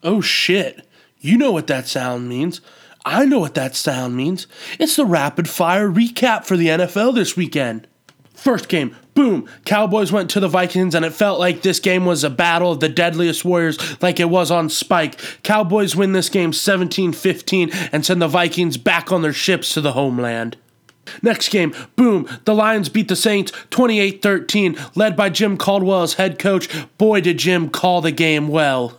Oh 0.02 0.20
shit. 0.20 0.86
You 1.18 1.36
know 1.36 1.52
what 1.52 1.66
that 1.66 1.88
sound 1.88 2.28
means. 2.28 2.60
I 3.04 3.24
know 3.24 3.38
what 3.38 3.54
that 3.54 3.74
sound 3.74 4.16
means. 4.16 4.46
It's 4.78 4.96
the 4.96 5.06
rapid 5.06 5.48
fire 5.48 5.88
recap 5.88 6.44
for 6.44 6.56
the 6.56 6.68
NFL 6.68 7.14
this 7.14 7.36
weekend. 7.36 7.86
First 8.34 8.68
game, 8.68 8.94
boom, 9.14 9.48
Cowboys 9.64 10.12
went 10.12 10.30
to 10.30 10.40
the 10.40 10.46
Vikings, 10.46 10.94
and 10.94 11.04
it 11.04 11.12
felt 11.12 11.40
like 11.40 11.62
this 11.62 11.80
game 11.80 12.06
was 12.06 12.22
a 12.22 12.30
battle 12.30 12.70
of 12.70 12.78
the 12.78 12.88
deadliest 12.88 13.44
warriors, 13.44 14.00
like 14.00 14.20
it 14.20 14.30
was 14.30 14.52
on 14.52 14.68
Spike. 14.68 15.18
Cowboys 15.42 15.96
win 15.96 16.12
this 16.12 16.28
game 16.28 16.52
17 16.52 17.12
15 17.12 17.70
and 17.90 18.06
send 18.06 18.22
the 18.22 18.28
Vikings 18.28 18.76
back 18.76 19.10
on 19.10 19.22
their 19.22 19.32
ships 19.32 19.74
to 19.74 19.80
the 19.80 19.92
homeland. 19.92 20.56
Next 21.20 21.48
game, 21.48 21.74
boom, 21.96 22.28
the 22.44 22.54
Lions 22.54 22.88
beat 22.88 23.08
the 23.08 23.16
Saints 23.16 23.50
28 23.70 24.22
13, 24.22 24.76
led 24.94 25.16
by 25.16 25.30
Jim 25.30 25.56
Caldwell 25.56 26.02
as 26.02 26.14
head 26.14 26.38
coach. 26.38 26.68
Boy, 26.96 27.20
did 27.20 27.38
Jim 27.38 27.70
call 27.70 28.00
the 28.00 28.12
game 28.12 28.46
well. 28.46 28.98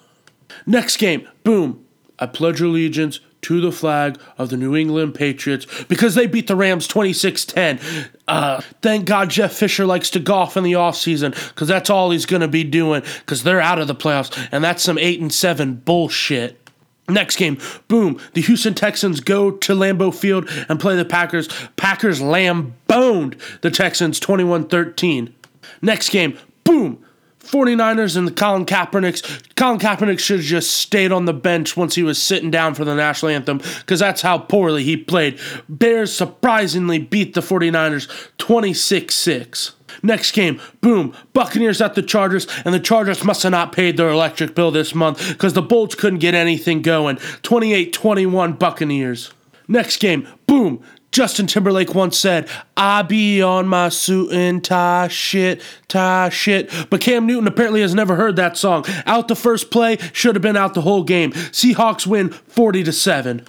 Next 0.69 0.97
game, 0.97 1.27
boom, 1.43 1.83
I 2.19 2.27
pledge 2.27 2.61
allegiance 2.61 3.19
to 3.41 3.59
the 3.59 3.71
flag 3.71 4.19
of 4.37 4.51
the 4.51 4.55
New 4.55 4.75
England 4.75 5.15
Patriots 5.15 5.65
because 5.85 6.13
they 6.13 6.27
beat 6.27 6.45
the 6.45 6.55
Rams 6.55 6.85
26 6.85 7.45
10. 7.45 7.79
Uh, 8.27 8.61
thank 8.83 9.05
God 9.05 9.31
Jeff 9.31 9.51
Fisher 9.51 9.87
likes 9.87 10.11
to 10.11 10.19
golf 10.19 10.55
in 10.55 10.63
the 10.63 10.73
offseason 10.73 11.31
because 11.49 11.67
that's 11.67 11.89
all 11.89 12.11
he's 12.11 12.27
going 12.27 12.43
to 12.43 12.47
be 12.47 12.63
doing 12.63 13.01
because 13.21 13.41
they're 13.41 13.59
out 13.59 13.79
of 13.79 13.87
the 13.87 13.95
playoffs 13.95 14.47
and 14.51 14.63
that's 14.63 14.83
some 14.83 14.99
8 14.99 15.19
and 15.19 15.33
7 15.33 15.73
bullshit. 15.77 16.69
Next 17.09 17.37
game, 17.37 17.57
boom, 17.87 18.19
the 18.33 18.41
Houston 18.41 18.75
Texans 18.75 19.21
go 19.21 19.49
to 19.49 19.73
Lambeau 19.73 20.13
Field 20.13 20.47
and 20.69 20.79
play 20.79 20.95
the 20.95 21.03
Packers. 21.03 21.47
Packers 21.77 22.21
lamboned 22.21 23.37
the 23.61 23.71
Texans 23.71 24.19
21 24.19 24.67
13. 24.67 25.33
Next 25.81 26.09
game, 26.09 26.37
boom, 26.63 27.03
49ers 27.49 28.15
and 28.15 28.35
Colin 28.35 28.65
Kaepernicks. 28.65 29.55
Colin 29.55 29.79
Kaepernick 29.79 30.19
should 30.19 30.37
have 30.37 30.45
just 30.45 30.71
stayed 30.71 31.11
on 31.11 31.25
the 31.25 31.33
bench 31.33 31.75
once 31.75 31.95
he 31.95 32.03
was 32.03 32.21
sitting 32.21 32.51
down 32.51 32.75
for 32.75 32.85
the 32.85 32.93
national 32.93 33.31
anthem 33.31 33.57
because 33.57 33.99
that's 33.99 34.21
how 34.21 34.37
poorly 34.37 34.83
he 34.83 34.95
played. 34.95 35.39
Bears 35.67 36.15
surprisingly 36.15 36.99
beat 36.99 37.33
the 37.33 37.41
49ers 37.41 38.07
26 38.37 39.15
6. 39.15 39.75
Next 40.03 40.31
game, 40.31 40.61
boom, 40.79 41.15
Buccaneers 41.33 41.81
at 41.81 41.95
the 41.95 42.03
Chargers, 42.03 42.47
and 42.63 42.73
the 42.73 42.79
Chargers 42.79 43.23
must 43.23 43.43
have 43.43 43.51
not 43.51 43.73
paid 43.73 43.97
their 43.97 44.09
electric 44.09 44.53
bill 44.53 44.69
this 44.69 44.93
month 44.93 45.27
because 45.29 45.53
the 45.53 45.61
Bolts 45.63 45.95
couldn't 45.95 46.19
get 46.19 46.35
anything 46.35 46.83
going. 46.83 47.17
28 47.41 47.91
21 47.91 48.53
Buccaneers. 48.53 49.33
Next 49.67 49.99
game, 49.99 50.27
boom, 50.45 50.83
Justin 51.11 51.47
Timberlake 51.47 51.95
once 51.95 52.17
said, 52.17 52.47
I 52.77 53.01
be 53.01 53.41
on 53.41 53.67
my 53.67 53.89
suit 53.89 54.31
and 54.31 54.63
tie 54.63 55.07
shit, 55.07 55.61
tie 55.87 56.29
shit. 56.29 56.71
But 56.89 57.01
Cam 57.01 57.25
Newton 57.25 57.47
apparently 57.47 57.81
has 57.81 57.95
never 57.95 58.15
heard 58.15 58.35
that 58.35 58.57
song. 58.57 58.85
Out 59.05 59.27
the 59.27 59.35
first 59.35 59.71
play, 59.71 59.97
should 60.13 60.35
have 60.35 60.41
been 60.41 60.57
out 60.57 60.75
the 60.75 60.81
whole 60.81 61.03
game. 61.03 61.31
Seahawks 61.31 62.05
win 62.05 62.29
40 62.29 62.83
to 62.83 62.93
7. 62.93 63.45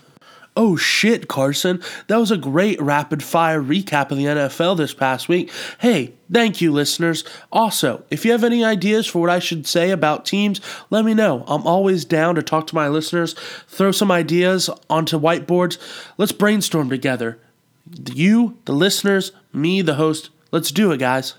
Oh 0.57 0.77
shit, 0.77 1.29
Carson. 1.29 1.81
That 2.09 2.17
was 2.17 2.31
a 2.31 2.37
great 2.37 2.81
rapid 2.83 3.23
fire 3.23 3.63
recap 3.63 4.11
of 4.11 4.19
the 4.19 4.25
NFL 4.25 4.77
this 4.77 4.93
past 4.93 5.29
week. 5.29 5.51
Hey, 5.79 6.15
thank 6.33 6.61
you, 6.61 6.73
listeners. 6.73 7.25
Also, 7.53 8.05
if 8.11 8.25
you 8.25 8.33
have 8.33 8.43
any 8.43 8.65
ideas 8.65 9.07
for 9.07 9.21
what 9.21 9.31
I 9.31 9.39
should 9.39 9.67
say 9.67 9.91
about 9.91 10.27
teams, 10.27 10.61
let 10.91 11.05
me 11.05 11.15
know. 11.15 11.45
I'm 11.47 11.67
always 11.67 12.05
down 12.05 12.35
to 12.35 12.43
talk 12.43 12.67
to 12.69 12.75
my 12.75 12.89
listeners, 12.89 13.35
throw 13.69 13.93
some 13.93 14.11
ideas 14.11 14.69
onto 14.89 15.21
whiteboards. 15.21 15.79
Let's 16.19 16.33
brainstorm 16.33 16.91
together 16.91 17.39
you, 18.13 18.59
the 18.65 18.73
listeners, 18.73 19.33
me, 19.53 19.83
the 19.83 19.95
host. 19.95 20.31
Let's 20.51 20.71
do 20.71 20.93
it, 20.93 20.99
guys. 20.99 21.35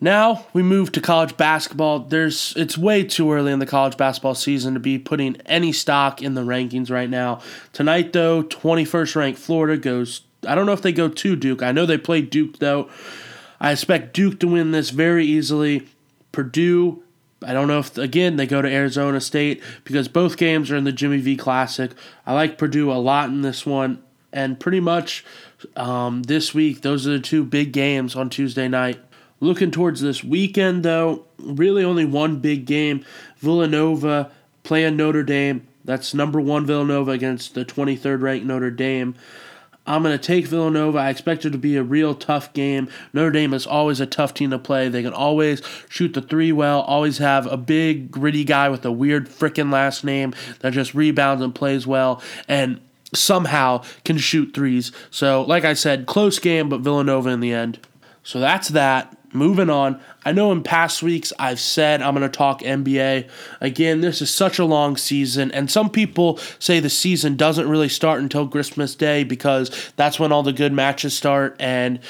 Now 0.00 0.46
we 0.54 0.62
move 0.62 0.92
to 0.92 1.00
college 1.00 1.36
basketball. 1.36 2.00
There's 2.00 2.54
it's 2.56 2.78
way 2.78 3.04
too 3.04 3.30
early 3.30 3.52
in 3.52 3.58
the 3.58 3.66
college 3.66 3.98
basketball 3.98 4.34
season 4.34 4.72
to 4.72 4.80
be 4.80 4.98
putting 4.98 5.36
any 5.44 5.72
stock 5.72 6.22
in 6.22 6.34
the 6.34 6.40
rankings 6.40 6.90
right 6.90 7.10
now. 7.10 7.40
Tonight 7.74 8.14
though, 8.14 8.42
21st 8.42 9.16
ranked 9.16 9.38
Florida 9.38 9.76
goes 9.76 10.22
I 10.46 10.54
don't 10.54 10.64
know 10.64 10.72
if 10.72 10.80
they 10.80 10.92
go 10.92 11.08
to 11.08 11.36
Duke. 11.36 11.62
I 11.62 11.72
know 11.72 11.84
they 11.84 11.98
play 11.98 12.22
Duke 12.22 12.60
though. 12.60 12.88
I 13.60 13.72
expect 13.72 14.14
Duke 14.14 14.40
to 14.40 14.48
win 14.48 14.70
this 14.70 14.88
very 14.88 15.26
easily. 15.26 15.86
Purdue 16.32 17.02
I 17.44 17.52
don't 17.52 17.68
know 17.68 17.78
if 17.78 17.96
again 17.98 18.36
they 18.36 18.46
go 18.46 18.62
to 18.62 18.72
Arizona 18.72 19.20
State 19.20 19.62
because 19.84 20.08
both 20.08 20.38
games 20.38 20.70
are 20.70 20.76
in 20.76 20.84
the 20.84 20.92
Jimmy 20.92 21.18
V 21.18 21.36
Classic. 21.36 21.90
I 22.26 22.32
like 22.32 22.56
Purdue 22.56 22.90
a 22.90 22.94
lot 22.94 23.28
in 23.28 23.42
this 23.42 23.66
one 23.66 24.02
and 24.32 24.58
pretty 24.58 24.80
much 24.80 25.24
um, 25.76 26.22
this 26.22 26.54
week, 26.54 26.82
those 26.82 27.06
are 27.06 27.12
the 27.12 27.20
two 27.20 27.44
big 27.44 27.72
games 27.72 28.16
on 28.16 28.30
Tuesday 28.30 28.68
night. 28.68 29.00
Looking 29.40 29.70
towards 29.70 30.00
this 30.00 30.22
weekend, 30.22 30.82
though, 30.82 31.24
really 31.38 31.82
only 31.82 32.04
one 32.04 32.40
big 32.40 32.66
game. 32.66 33.04
Villanova 33.38 34.30
playing 34.62 34.96
Notre 34.96 35.22
Dame. 35.22 35.66
That's 35.84 36.12
number 36.12 36.40
one 36.40 36.66
Villanova 36.66 37.12
against 37.12 37.54
the 37.54 37.64
23rd 37.64 38.20
ranked 38.20 38.46
Notre 38.46 38.70
Dame. 38.70 39.14
I'm 39.86 40.02
going 40.02 40.16
to 40.16 40.24
take 40.24 40.46
Villanova. 40.46 40.98
I 40.98 41.08
expect 41.08 41.44
it 41.44 41.50
to 41.50 41.58
be 41.58 41.76
a 41.76 41.82
real 41.82 42.14
tough 42.14 42.52
game. 42.52 42.88
Notre 43.12 43.30
Dame 43.30 43.54
is 43.54 43.66
always 43.66 43.98
a 43.98 44.06
tough 44.06 44.34
team 44.34 44.50
to 44.50 44.58
play. 44.58 44.88
They 44.88 45.02
can 45.02 45.14
always 45.14 45.62
shoot 45.88 46.12
the 46.12 46.20
three 46.20 46.52
well, 46.52 46.82
always 46.82 47.18
have 47.18 47.46
a 47.46 47.56
big, 47.56 48.10
gritty 48.10 48.44
guy 48.44 48.68
with 48.68 48.84
a 48.84 48.92
weird 48.92 49.28
freaking 49.28 49.72
last 49.72 50.04
name 50.04 50.34
that 50.60 50.74
just 50.74 50.94
rebounds 50.94 51.42
and 51.42 51.54
plays 51.54 51.86
well. 51.86 52.22
And 52.46 52.80
somehow 53.14 53.82
can 54.04 54.18
shoot 54.18 54.54
threes. 54.54 54.92
So, 55.10 55.42
like 55.42 55.64
I 55.64 55.74
said, 55.74 56.06
close 56.06 56.38
game, 56.38 56.68
but 56.68 56.80
Villanova 56.80 57.30
in 57.30 57.40
the 57.40 57.52
end. 57.52 57.78
So 58.22 58.40
that's 58.40 58.68
that. 58.68 59.16
moving 59.32 59.70
on. 59.70 60.00
I 60.24 60.32
know 60.32 60.52
in 60.52 60.62
past 60.62 61.02
weeks 61.02 61.32
I've 61.38 61.60
said 61.60 62.02
I'm 62.02 62.14
going 62.14 62.28
to 62.28 62.36
talk 62.36 62.60
NBA. 62.60 63.28
Again, 63.60 64.00
this 64.00 64.20
is 64.20 64.32
such 64.32 64.58
a 64.58 64.64
long 64.64 64.96
season, 64.96 65.50
and 65.52 65.70
some 65.70 65.90
people 65.90 66.38
say 66.58 66.80
the 66.80 66.90
season 66.90 67.36
doesn't 67.36 67.68
really 67.68 67.88
start 67.88 68.20
until 68.20 68.48
Christmas 68.48 68.94
Day 68.94 69.24
because 69.24 69.92
that's 69.96 70.18
when 70.18 70.32
all 70.32 70.42
the 70.42 70.52
good 70.52 70.72
matches 70.72 71.16
start, 71.16 71.56
and 71.58 72.00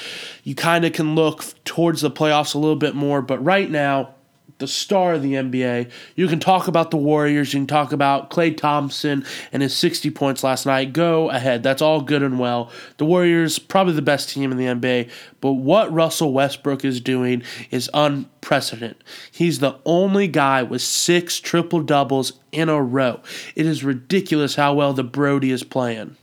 you 0.43 0.55
kind 0.55 0.85
of 0.85 0.93
can 0.93 1.15
look 1.15 1.43
towards 1.63 2.01
the 2.01 2.11
playoffs 2.11 2.55
a 2.55 2.59
little 2.59 2.75
bit 2.75 2.95
more. 2.95 3.21
But 3.21 3.43
right 3.43 3.69
now, 3.69 4.15
the 4.61 4.67
star 4.67 5.15
of 5.15 5.21
the 5.21 5.33
NBA. 5.33 5.91
You 6.15 6.27
can 6.27 6.39
talk 6.39 6.69
about 6.69 6.91
the 6.91 6.97
Warriors. 6.97 7.53
You 7.53 7.59
can 7.59 7.67
talk 7.67 7.91
about 7.91 8.29
Klay 8.29 8.55
Thompson 8.55 9.25
and 9.51 9.61
his 9.61 9.75
60 9.75 10.09
points 10.11 10.43
last 10.43 10.65
night. 10.65 10.93
Go 10.93 11.29
ahead. 11.29 11.63
That's 11.63 11.81
all 11.81 11.99
good 11.99 12.23
and 12.23 12.39
well. 12.39 12.71
The 12.97 13.05
Warriors, 13.05 13.59
probably 13.59 13.93
the 13.93 14.01
best 14.01 14.29
team 14.29 14.51
in 14.51 14.57
the 14.57 14.65
NBA. 14.65 15.09
But 15.41 15.53
what 15.53 15.91
Russell 15.91 16.31
Westbrook 16.31 16.85
is 16.85 17.01
doing 17.01 17.43
is 17.71 17.89
unprecedented. 17.93 19.03
He's 19.31 19.59
the 19.59 19.77
only 19.83 20.27
guy 20.27 20.63
with 20.63 20.81
six 20.81 21.39
triple 21.39 21.81
doubles 21.81 22.33
in 22.51 22.69
a 22.69 22.81
row. 22.81 23.19
It 23.55 23.65
is 23.65 23.83
ridiculous 23.83 24.55
how 24.55 24.75
well 24.75 24.93
the 24.93 25.03
Brody 25.03 25.51
is 25.51 25.63
playing. 25.63 26.15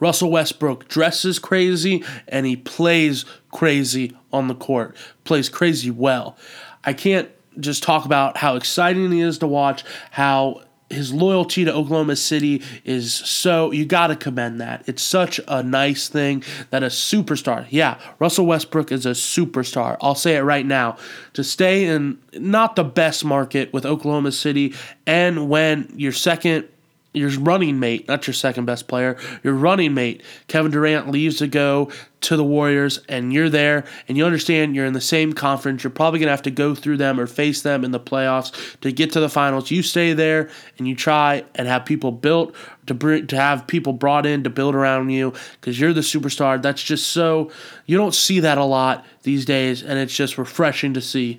Russell 0.00 0.30
Westbrook 0.30 0.88
dresses 0.88 1.38
crazy 1.38 2.04
and 2.26 2.46
he 2.46 2.56
plays 2.56 3.24
crazy 3.52 4.16
on 4.32 4.48
the 4.48 4.54
court, 4.54 4.96
plays 5.24 5.48
crazy 5.48 5.90
well. 5.90 6.36
I 6.84 6.92
can't 6.92 7.28
just 7.58 7.82
talk 7.82 8.04
about 8.04 8.36
how 8.36 8.56
exciting 8.56 9.10
he 9.12 9.20
is 9.20 9.38
to 9.38 9.46
watch, 9.46 9.84
how 10.10 10.62
his 10.90 11.12
loyalty 11.12 11.64
to 11.64 11.72
Oklahoma 11.72 12.16
City 12.16 12.62
is 12.84 13.12
so 13.12 13.72
you 13.72 13.84
got 13.84 14.06
to 14.08 14.16
commend 14.16 14.60
that. 14.60 14.84
It's 14.86 15.02
such 15.02 15.40
a 15.46 15.62
nice 15.62 16.08
thing 16.08 16.42
that 16.70 16.82
a 16.82 16.86
superstar, 16.86 17.66
yeah, 17.68 17.98
Russell 18.18 18.46
Westbrook 18.46 18.90
is 18.90 19.04
a 19.04 19.10
superstar. 19.10 19.96
I'll 20.00 20.14
say 20.14 20.36
it 20.36 20.40
right 20.40 20.64
now. 20.64 20.96
To 21.34 21.44
stay 21.44 21.84
in 21.84 22.18
not 22.32 22.76
the 22.76 22.84
best 22.84 23.24
market 23.24 23.72
with 23.72 23.84
Oklahoma 23.84 24.32
City 24.32 24.74
and 25.06 25.48
when 25.48 25.92
your 25.94 26.12
second 26.12 26.68
your 27.14 27.30
running 27.40 27.80
mate, 27.80 28.06
not 28.06 28.26
your 28.26 28.34
second 28.34 28.66
best 28.66 28.86
player, 28.86 29.16
your 29.42 29.54
running 29.54 29.94
mate, 29.94 30.22
Kevin 30.46 30.70
Durant 30.70 31.10
leaves 31.10 31.38
to 31.38 31.46
go 31.46 31.90
to 32.20 32.36
the 32.36 32.44
Warriors, 32.44 33.00
and 33.08 33.32
you're 33.32 33.48
there, 33.48 33.84
and 34.08 34.16
you 34.18 34.24
understand 34.26 34.74
you're 34.74 34.84
in 34.84 34.92
the 34.92 35.00
same 35.00 35.32
conference. 35.32 35.84
You're 35.84 35.90
probably 35.90 36.18
going 36.18 36.26
to 36.26 36.32
have 36.32 36.42
to 36.42 36.50
go 36.50 36.74
through 36.74 36.96
them 36.96 37.18
or 37.18 37.26
face 37.26 37.62
them 37.62 37.84
in 37.84 37.92
the 37.92 38.00
playoffs 38.00 38.78
to 38.80 38.92
get 38.92 39.12
to 39.12 39.20
the 39.20 39.28
finals. 39.28 39.70
You 39.70 39.82
stay 39.82 40.12
there 40.12 40.50
and 40.78 40.88
you 40.88 40.94
try 40.94 41.44
and 41.54 41.68
have 41.68 41.84
people 41.84 42.12
built 42.12 42.54
to 42.86 42.94
bring 42.94 43.26
to 43.28 43.36
have 43.36 43.66
people 43.66 43.92
brought 43.92 44.26
in 44.26 44.44
to 44.44 44.50
build 44.50 44.74
around 44.74 45.10
you 45.10 45.32
because 45.60 45.78
you're 45.78 45.92
the 45.92 46.00
superstar. 46.00 46.60
That's 46.60 46.82
just 46.82 47.08
so 47.08 47.50
you 47.86 47.96
don't 47.96 48.14
see 48.14 48.40
that 48.40 48.58
a 48.58 48.64
lot 48.64 49.06
these 49.22 49.44
days, 49.44 49.82
and 49.82 49.98
it's 49.98 50.14
just 50.14 50.38
refreshing 50.38 50.94
to 50.94 51.00
see. 51.00 51.38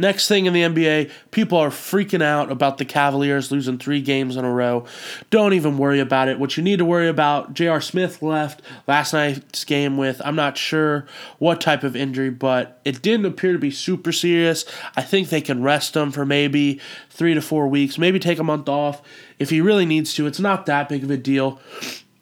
Next 0.00 0.28
thing 0.28 0.46
in 0.46 0.52
the 0.52 0.62
NBA, 0.62 1.10
people 1.32 1.58
are 1.58 1.70
freaking 1.70 2.22
out 2.22 2.52
about 2.52 2.78
the 2.78 2.84
Cavaliers 2.84 3.50
losing 3.50 3.78
three 3.78 4.00
games 4.00 4.36
in 4.36 4.44
a 4.44 4.52
row. 4.52 4.86
Don't 5.30 5.54
even 5.54 5.76
worry 5.76 5.98
about 5.98 6.28
it. 6.28 6.38
What 6.38 6.56
you 6.56 6.62
need 6.62 6.78
to 6.78 6.84
worry 6.84 7.08
about, 7.08 7.52
J.R. 7.52 7.80
Smith 7.80 8.22
left 8.22 8.62
last 8.86 9.12
night's 9.12 9.64
game 9.64 9.96
with, 9.96 10.22
I'm 10.24 10.36
not 10.36 10.56
sure 10.56 11.06
what 11.38 11.60
type 11.60 11.82
of 11.82 11.96
injury, 11.96 12.30
but 12.30 12.80
it 12.84 13.02
didn't 13.02 13.26
appear 13.26 13.52
to 13.52 13.58
be 13.58 13.72
super 13.72 14.12
serious. 14.12 14.64
I 14.96 15.02
think 15.02 15.30
they 15.30 15.40
can 15.40 15.64
rest 15.64 15.96
him 15.96 16.12
for 16.12 16.24
maybe 16.24 16.80
three 17.10 17.34
to 17.34 17.42
four 17.42 17.66
weeks, 17.66 17.98
maybe 17.98 18.20
take 18.20 18.38
a 18.38 18.44
month 18.44 18.68
off 18.68 19.02
if 19.40 19.50
he 19.50 19.60
really 19.60 19.84
needs 19.84 20.14
to. 20.14 20.28
It's 20.28 20.40
not 20.40 20.66
that 20.66 20.88
big 20.88 21.02
of 21.02 21.10
a 21.10 21.16
deal 21.16 21.60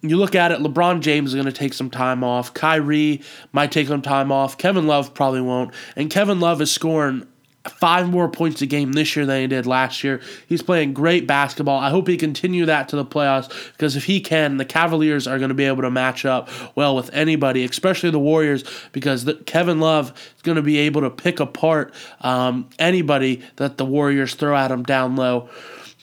you 0.03 0.17
look 0.17 0.35
at 0.35 0.53
it, 0.53 0.61
LeBron 0.61 1.01
James 1.01 1.31
is 1.31 1.35
going 1.35 1.47
to 1.47 1.53
take 1.53 1.75
some 1.75 1.91
time 1.91 2.23
off. 2.23 2.55
Kyrie 2.55 3.23
might 3.53 3.73
take 3.73 3.89
some 3.89 4.03
time 4.03 4.31
off. 4.31 4.59
Kevin 4.59 4.87
Love 4.87 5.15
probably 5.15 5.41
won't. 5.41 5.73
And 5.97 6.11
Kevin 6.11 6.39
Love 6.39 6.61
is 6.61 6.71
scoring 6.71 7.27
five 7.69 8.11
more 8.11 8.29
points 8.29 8.63
a 8.63 8.67
game 8.67 8.93
this 8.93 9.17
year 9.17 9.27
than 9.27 9.41
he 9.41 9.47
did 9.47 9.67
last 9.67 10.05
year. 10.05 10.21
He's 10.49 10.63
playing 10.63 10.95
great 10.95 11.27
basketball. 11.27 11.79
I 11.79 11.91
hope 11.91 12.09
he 12.09 12.17
continue 12.17 12.67
that 12.67 12.89
to 12.91 12.97
the 12.97 13.05
playoffs 13.05 13.53
because 13.73 13.97
if 13.97 14.05
he 14.05 14.21
can, 14.21 14.57
the 14.57 14.65
Cavaliers 14.65 15.27
are 15.27 15.39
going 15.39 15.49
to 15.49 15.55
be 15.55 15.65
able 15.65 15.83
to 15.83 15.91
match 15.91 16.25
up 16.25 16.49
well 16.75 16.97
with 16.97 17.13
anybody, 17.13 17.65
especially 17.65 18.11
the 18.11 18.19
Warriors, 18.19 18.65
because 18.93 19.25
the, 19.25 19.35
Kevin 19.35 19.81
Love 19.81 20.11
is 20.37 20.43
going 20.43 20.57
to 20.57 20.63
be 20.63 20.79
able 20.79 21.03
to 21.03 21.11
pick 21.11 21.41
apart 21.41 21.93
um, 22.21 22.69
anybody 22.79 23.43
that 23.57 23.77
the 23.77 23.85
Warriors 23.85 24.35
throw 24.35 24.57
at 24.57 24.71
him 24.71 24.83
down 24.83 25.17
low. 25.17 25.49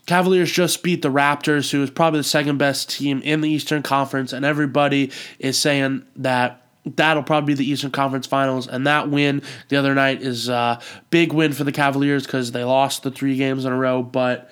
Cavaliers 0.05 0.51
just 0.51 0.83
beat 0.83 1.01
the 1.01 1.09
Raptors, 1.09 1.71
who 1.71 1.81
is 1.81 1.89
probably 1.89 2.19
the 2.19 2.25
second 2.25 2.57
best 2.57 2.89
team 2.89 3.21
in 3.21 3.39
the 3.39 3.49
Eastern 3.49 3.81
Conference, 3.81 4.33
and 4.33 4.43
everybody 4.43 5.11
is 5.39 5.57
saying 5.57 6.05
that 6.17 6.62
that'll 6.85 7.23
probably 7.23 7.53
be 7.53 7.57
the 7.57 7.69
Eastern 7.69 7.91
Conference 7.91 8.27
Finals. 8.27 8.67
And 8.67 8.87
that 8.87 9.09
win 9.09 9.41
the 9.69 9.77
other 9.77 9.93
night 9.93 10.21
is 10.21 10.49
a 10.49 10.79
big 11.09 11.33
win 11.33 11.53
for 11.53 11.63
the 11.63 11.71
Cavaliers 11.71 12.25
because 12.25 12.51
they 12.51 12.63
lost 12.63 13.03
the 13.03 13.11
three 13.11 13.37
games 13.37 13.65
in 13.65 13.71
a 13.71 13.77
row. 13.77 14.03
But 14.03 14.49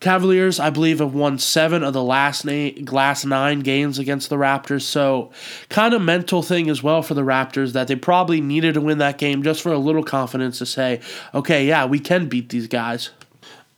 Cavaliers, 0.00 0.60
I 0.60 0.70
believe, 0.70 0.98
have 0.98 1.14
won 1.14 1.38
seven 1.38 1.82
of 1.82 1.94
the 1.94 2.02
last, 2.02 2.46
eight, 2.46 2.92
last 2.92 3.24
nine 3.24 3.60
games 3.60 3.98
against 3.98 4.28
the 4.28 4.36
Raptors. 4.36 4.82
So, 4.82 5.32
kind 5.70 5.94
of 5.94 6.02
mental 6.02 6.42
thing 6.42 6.68
as 6.68 6.82
well 6.82 7.02
for 7.02 7.14
the 7.14 7.22
Raptors 7.22 7.72
that 7.72 7.88
they 7.88 7.96
probably 7.96 8.40
needed 8.40 8.74
to 8.74 8.80
win 8.80 8.98
that 8.98 9.18
game 9.18 9.42
just 9.42 9.62
for 9.62 9.72
a 9.72 9.78
little 9.78 10.04
confidence 10.04 10.58
to 10.58 10.66
say, 10.66 11.00
okay, 11.32 11.66
yeah, 11.66 11.86
we 11.86 11.98
can 11.98 12.28
beat 12.28 12.50
these 12.50 12.66
guys. 12.66 13.10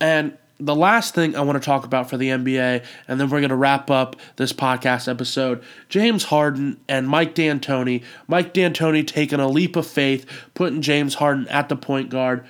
And 0.01 0.37
the 0.59 0.75
last 0.75 1.15
thing 1.15 1.37
I 1.37 1.43
want 1.43 1.61
to 1.61 1.65
talk 1.65 1.85
about 1.85 2.09
for 2.09 2.17
the 2.17 2.29
NBA, 2.29 2.85
and 3.09 3.21
then 3.21 3.29
we're 3.29 3.41
going 3.41 3.51
to 3.51 3.57
wrap 3.57 3.91
up 3.91 4.17
this 4.37 4.53
podcast 4.53 5.09
episode 5.09 5.63
James 5.89 6.25
Harden 6.25 6.79
and 6.89 7.09
Mike 7.09 7.35
D'Antoni. 7.35 8.03
Mike 8.27 8.55
D'Antoni 8.55 9.07
taking 9.07 9.41
a 9.41 9.49
leap 9.49 9.77
of 9.77 9.87
faith, 9.87 10.27
putting 10.55 10.81
James 10.81 11.15
Harden 11.15 11.47
at 11.49 11.69
the 11.69 11.77
point 11.77 12.11
guard. 12.11 12.45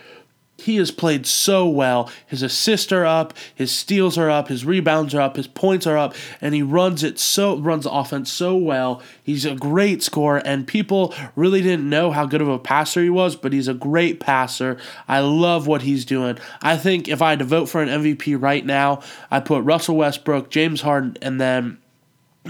He 0.59 0.77
has 0.77 0.91
played 0.91 1.27
so 1.27 1.69
well. 1.69 2.11
His 2.27 2.43
assists 2.43 2.91
are 2.91 3.05
up, 3.05 3.35
his 3.55 3.71
steals 3.71 4.17
are 4.17 4.31
up, 4.31 4.49
his 4.49 4.65
rebounds 4.65 5.15
are 5.15 5.21
up, 5.21 5.37
his 5.37 5.47
points 5.47 5.87
are 5.87 5.99
up, 5.99 6.15
and 6.41 6.55
he 6.55 6.63
runs 6.63 7.03
it 7.03 7.19
so 7.19 7.59
runs 7.59 7.85
the 7.85 7.93
offense 7.93 8.33
so 8.33 8.57
well. 8.57 9.03
He's 9.23 9.45
a 9.45 9.55
great 9.55 10.03
scorer, 10.03 10.39
and 10.39 10.67
people 10.67 11.15
really 11.35 11.61
didn't 11.61 11.89
know 11.89 12.11
how 12.11 12.25
good 12.25 12.41
of 12.41 12.49
a 12.49 12.59
passer 12.59 13.03
he 13.03 13.11
was, 13.11 13.37
but 13.37 13.53
he's 13.53 13.69
a 13.69 13.75
great 13.75 14.19
passer. 14.19 14.79
I 15.07 15.21
love 15.21 15.67
what 15.67 15.83
he's 15.83 16.05
doing. 16.05 16.39
I 16.63 16.77
think 16.77 17.07
if 17.07 17.21
I 17.21 17.31
had 17.31 17.39
to 17.41 17.45
vote 17.45 17.67
for 17.67 17.83
an 17.83 17.89
MVP 17.89 18.41
right 18.41 18.65
now, 18.65 19.03
I 19.31 19.41
put 19.41 19.63
Russell 19.63 19.97
Westbrook, 19.97 20.51
James 20.51 20.81
Harden, 20.81 21.19
and 21.21 21.41
then 21.41 21.79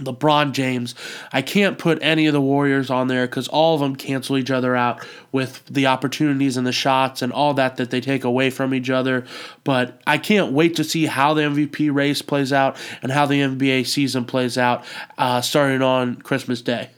LeBron 0.05 0.53
James. 0.53 0.95
I 1.33 1.43
can't 1.43 1.79
put 1.79 1.99
any 2.03 2.27
of 2.27 2.33
the 2.33 2.41
Warriors 2.41 2.91
on 2.91 3.09
there 3.09 3.27
because 3.27 3.49
all 3.49 3.75
of 3.75 3.81
them 3.81 3.97
cancel 3.97 4.37
each 4.37 4.51
other 4.51 4.77
out 4.77 5.05
with 5.33 5.65
the 5.67 5.87
opportunities 5.87 6.57
and 6.57 6.67
the 6.67 6.73
shots 6.73 7.23
and 7.23 7.33
all 7.33 7.55
that 7.55 7.77
that 7.77 7.91
they 7.91 8.01
take 8.01 8.25
away 8.25 8.51
from 8.51 8.75
each 8.75 8.91
other. 8.91 9.27
But 9.65 10.01
I 10.07 10.19
can't 10.19 10.53
wait 10.53 10.77
to 10.77 10.85
see 10.85 11.07
how 11.07 11.35
the 11.35 11.43
MVP 11.43 11.93
race 11.95 12.23
plays 12.23 12.53
out 12.53 12.77
and 13.03 13.13
how 13.13 13.27
the 13.27 13.41
NBA 13.41 13.87
season 13.87 14.25
plays 14.25 14.59
out 14.59 14.85
uh, 15.19 15.41
starting 15.41 15.83
on 15.83 16.17
Christmas 16.17 16.63
Day. 16.63 16.91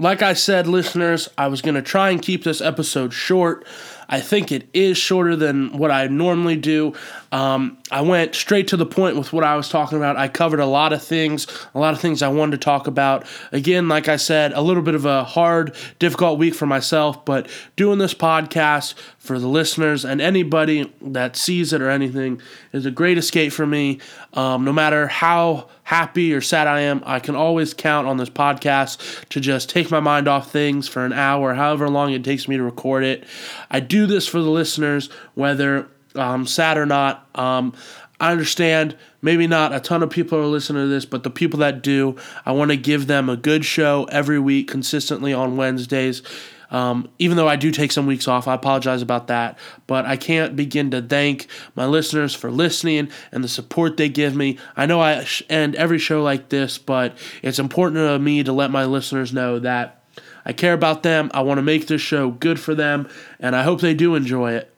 Like 0.00 0.22
I 0.22 0.32
said, 0.32 0.66
listeners, 0.66 1.28
I 1.36 1.48
was 1.48 1.60
going 1.60 1.74
to 1.74 1.82
try 1.82 2.08
and 2.08 2.22
keep 2.22 2.42
this 2.42 2.62
episode 2.62 3.12
short. 3.12 3.66
I 4.08 4.18
think 4.20 4.50
it 4.50 4.66
is 4.72 4.96
shorter 4.96 5.36
than 5.36 5.76
what 5.76 5.92
I 5.92 6.08
normally 6.08 6.56
do. 6.56 6.94
Um, 7.30 7.78
I 7.92 8.00
went 8.00 8.34
straight 8.34 8.66
to 8.68 8.76
the 8.76 8.86
point 8.86 9.16
with 9.16 9.32
what 9.32 9.44
I 9.44 9.54
was 9.54 9.68
talking 9.68 9.98
about. 9.98 10.16
I 10.16 10.26
covered 10.26 10.58
a 10.58 10.66
lot 10.66 10.92
of 10.92 11.02
things, 11.02 11.46
a 11.74 11.78
lot 11.78 11.94
of 11.94 12.00
things 12.00 12.22
I 12.22 12.28
wanted 12.28 12.52
to 12.52 12.64
talk 12.64 12.88
about. 12.88 13.24
Again, 13.52 13.88
like 13.88 14.08
I 14.08 14.16
said, 14.16 14.52
a 14.52 14.62
little 14.62 14.82
bit 14.82 14.96
of 14.96 15.04
a 15.04 15.22
hard, 15.22 15.76
difficult 16.00 16.40
week 16.40 16.54
for 16.54 16.66
myself, 16.66 17.24
but 17.24 17.48
doing 17.76 17.98
this 17.98 18.14
podcast 18.14 18.94
for 19.18 19.38
the 19.38 19.46
listeners 19.46 20.04
and 20.04 20.20
anybody 20.20 20.92
that 21.02 21.36
sees 21.36 21.72
it 21.72 21.80
or 21.80 21.90
anything 21.90 22.40
is 22.72 22.86
a 22.86 22.90
great 22.90 23.16
escape 23.16 23.52
for 23.52 23.66
me. 23.66 24.00
Um, 24.32 24.64
no 24.64 24.72
matter 24.72 25.06
how 25.06 25.68
happy 25.84 26.32
or 26.34 26.40
sad 26.40 26.66
I 26.66 26.80
am, 26.80 27.02
I 27.04 27.20
can 27.20 27.36
always 27.36 27.74
count 27.74 28.08
on 28.08 28.16
this 28.16 28.30
podcast 28.30 29.28
to 29.28 29.40
just 29.40 29.70
my 29.90 30.00
mind 30.00 30.28
off 30.28 30.50
things 30.50 30.88
for 30.88 31.04
an 31.04 31.12
hour, 31.12 31.54
however 31.54 31.88
long 31.88 32.12
it 32.12 32.24
takes 32.24 32.48
me 32.48 32.56
to 32.56 32.62
record 32.62 33.04
it. 33.04 33.24
I 33.70 33.80
do 33.80 34.06
this 34.06 34.26
for 34.26 34.40
the 34.40 34.50
listeners, 34.50 35.10
whether 35.34 35.88
um, 36.14 36.46
sad 36.46 36.78
or 36.78 36.86
not. 36.86 37.26
Um, 37.34 37.72
I 38.20 38.32
understand 38.32 38.96
maybe 39.22 39.46
not 39.46 39.72
a 39.72 39.80
ton 39.80 40.02
of 40.02 40.10
people 40.10 40.38
are 40.38 40.46
listening 40.46 40.82
to 40.82 40.88
this, 40.88 41.06
but 41.06 41.22
the 41.22 41.30
people 41.30 41.60
that 41.60 41.82
do, 41.82 42.16
I 42.44 42.52
want 42.52 42.70
to 42.70 42.76
give 42.76 43.06
them 43.06 43.30
a 43.30 43.36
good 43.36 43.64
show 43.64 44.04
every 44.10 44.38
week 44.38 44.68
consistently 44.68 45.32
on 45.32 45.56
Wednesdays. 45.56 46.22
Um, 46.70 47.08
even 47.18 47.36
though 47.36 47.48
I 47.48 47.56
do 47.56 47.70
take 47.70 47.92
some 47.92 48.06
weeks 48.06 48.28
off, 48.28 48.46
I 48.46 48.54
apologize 48.54 49.02
about 49.02 49.26
that. 49.26 49.58
But 49.86 50.06
I 50.06 50.16
can't 50.16 50.56
begin 50.56 50.90
to 50.92 51.02
thank 51.02 51.46
my 51.74 51.86
listeners 51.86 52.34
for 52.34 52.50
listening 52.50 53.10
and 53.32 53.42
the 53.42 53.48
support 53.48 53.96
they 53.96 54.08
give 54.08 54.36
me. 54.36 54.58
I 54.76 54.86
know 54.86 55.00
I 55.00 55.26
end 55.48 55.74
every 55.76 55.98
show 55.98 56.22
like 56.22 56.48
this, 56.48 56.78
but 56.78 57.16
it's 57.42 57.58
important 57.58 57.96
to 57.96 58.18
me 58.18 58.42
to 58.42 58.52
let 58.52 58.70
my 58.70 58.84
listeners 58.84 59.32
know 59.32 59.58
that 59.58 60.02
I 60.44 60.52
care 60.52 60.72
about 60.72 61.02
them. 61.02 61.30
I 61.34 61.42
want 61.42 61.58
to 61.58 61.62
make 61.62 61.86
this 61.86 62.00
show 62.00 62.30
good 62.30 62.58
for 62.58 62.74
them, 62.74 63.08
and 63.38 63.54
I 63.54 63.62
hope 63.62 63.80
they 63.80 63.94
do 63.94 64.14
enjoy 64.14 64.52
it. 64.52 64.72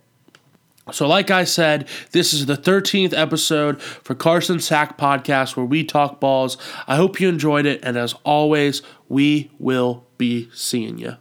So, 0.90 1.06
like 1.06 1.30
I 1.30 1.44
said, 1.44 1.86
this 2.10 2.32
is 2.32 2.46
the 2.46 2.56
13th 2.56 3.16
episode 3.16 3.80
for 3.80 4.16
Carson 4.16 4.58
Sack 4.58 4.98
Podcast 4.98 5.56
where 5.56 5.64
we 5.64 5.84
talk 5.84 6.18
balls. 6.18 6.58
I 6.88 6.96
hope 6.96 7.20
you 7.20 7.28
enjoyed 7.28 7.66
it, 7.66 7.80
and 7.84 7.96
as 7.96 8.14
always, 8.24 8.82
we 9.08 9.50
will 9.60 10.04
be 10.18 10.50
seeing 10.52 10.98
you. 10.98 11.16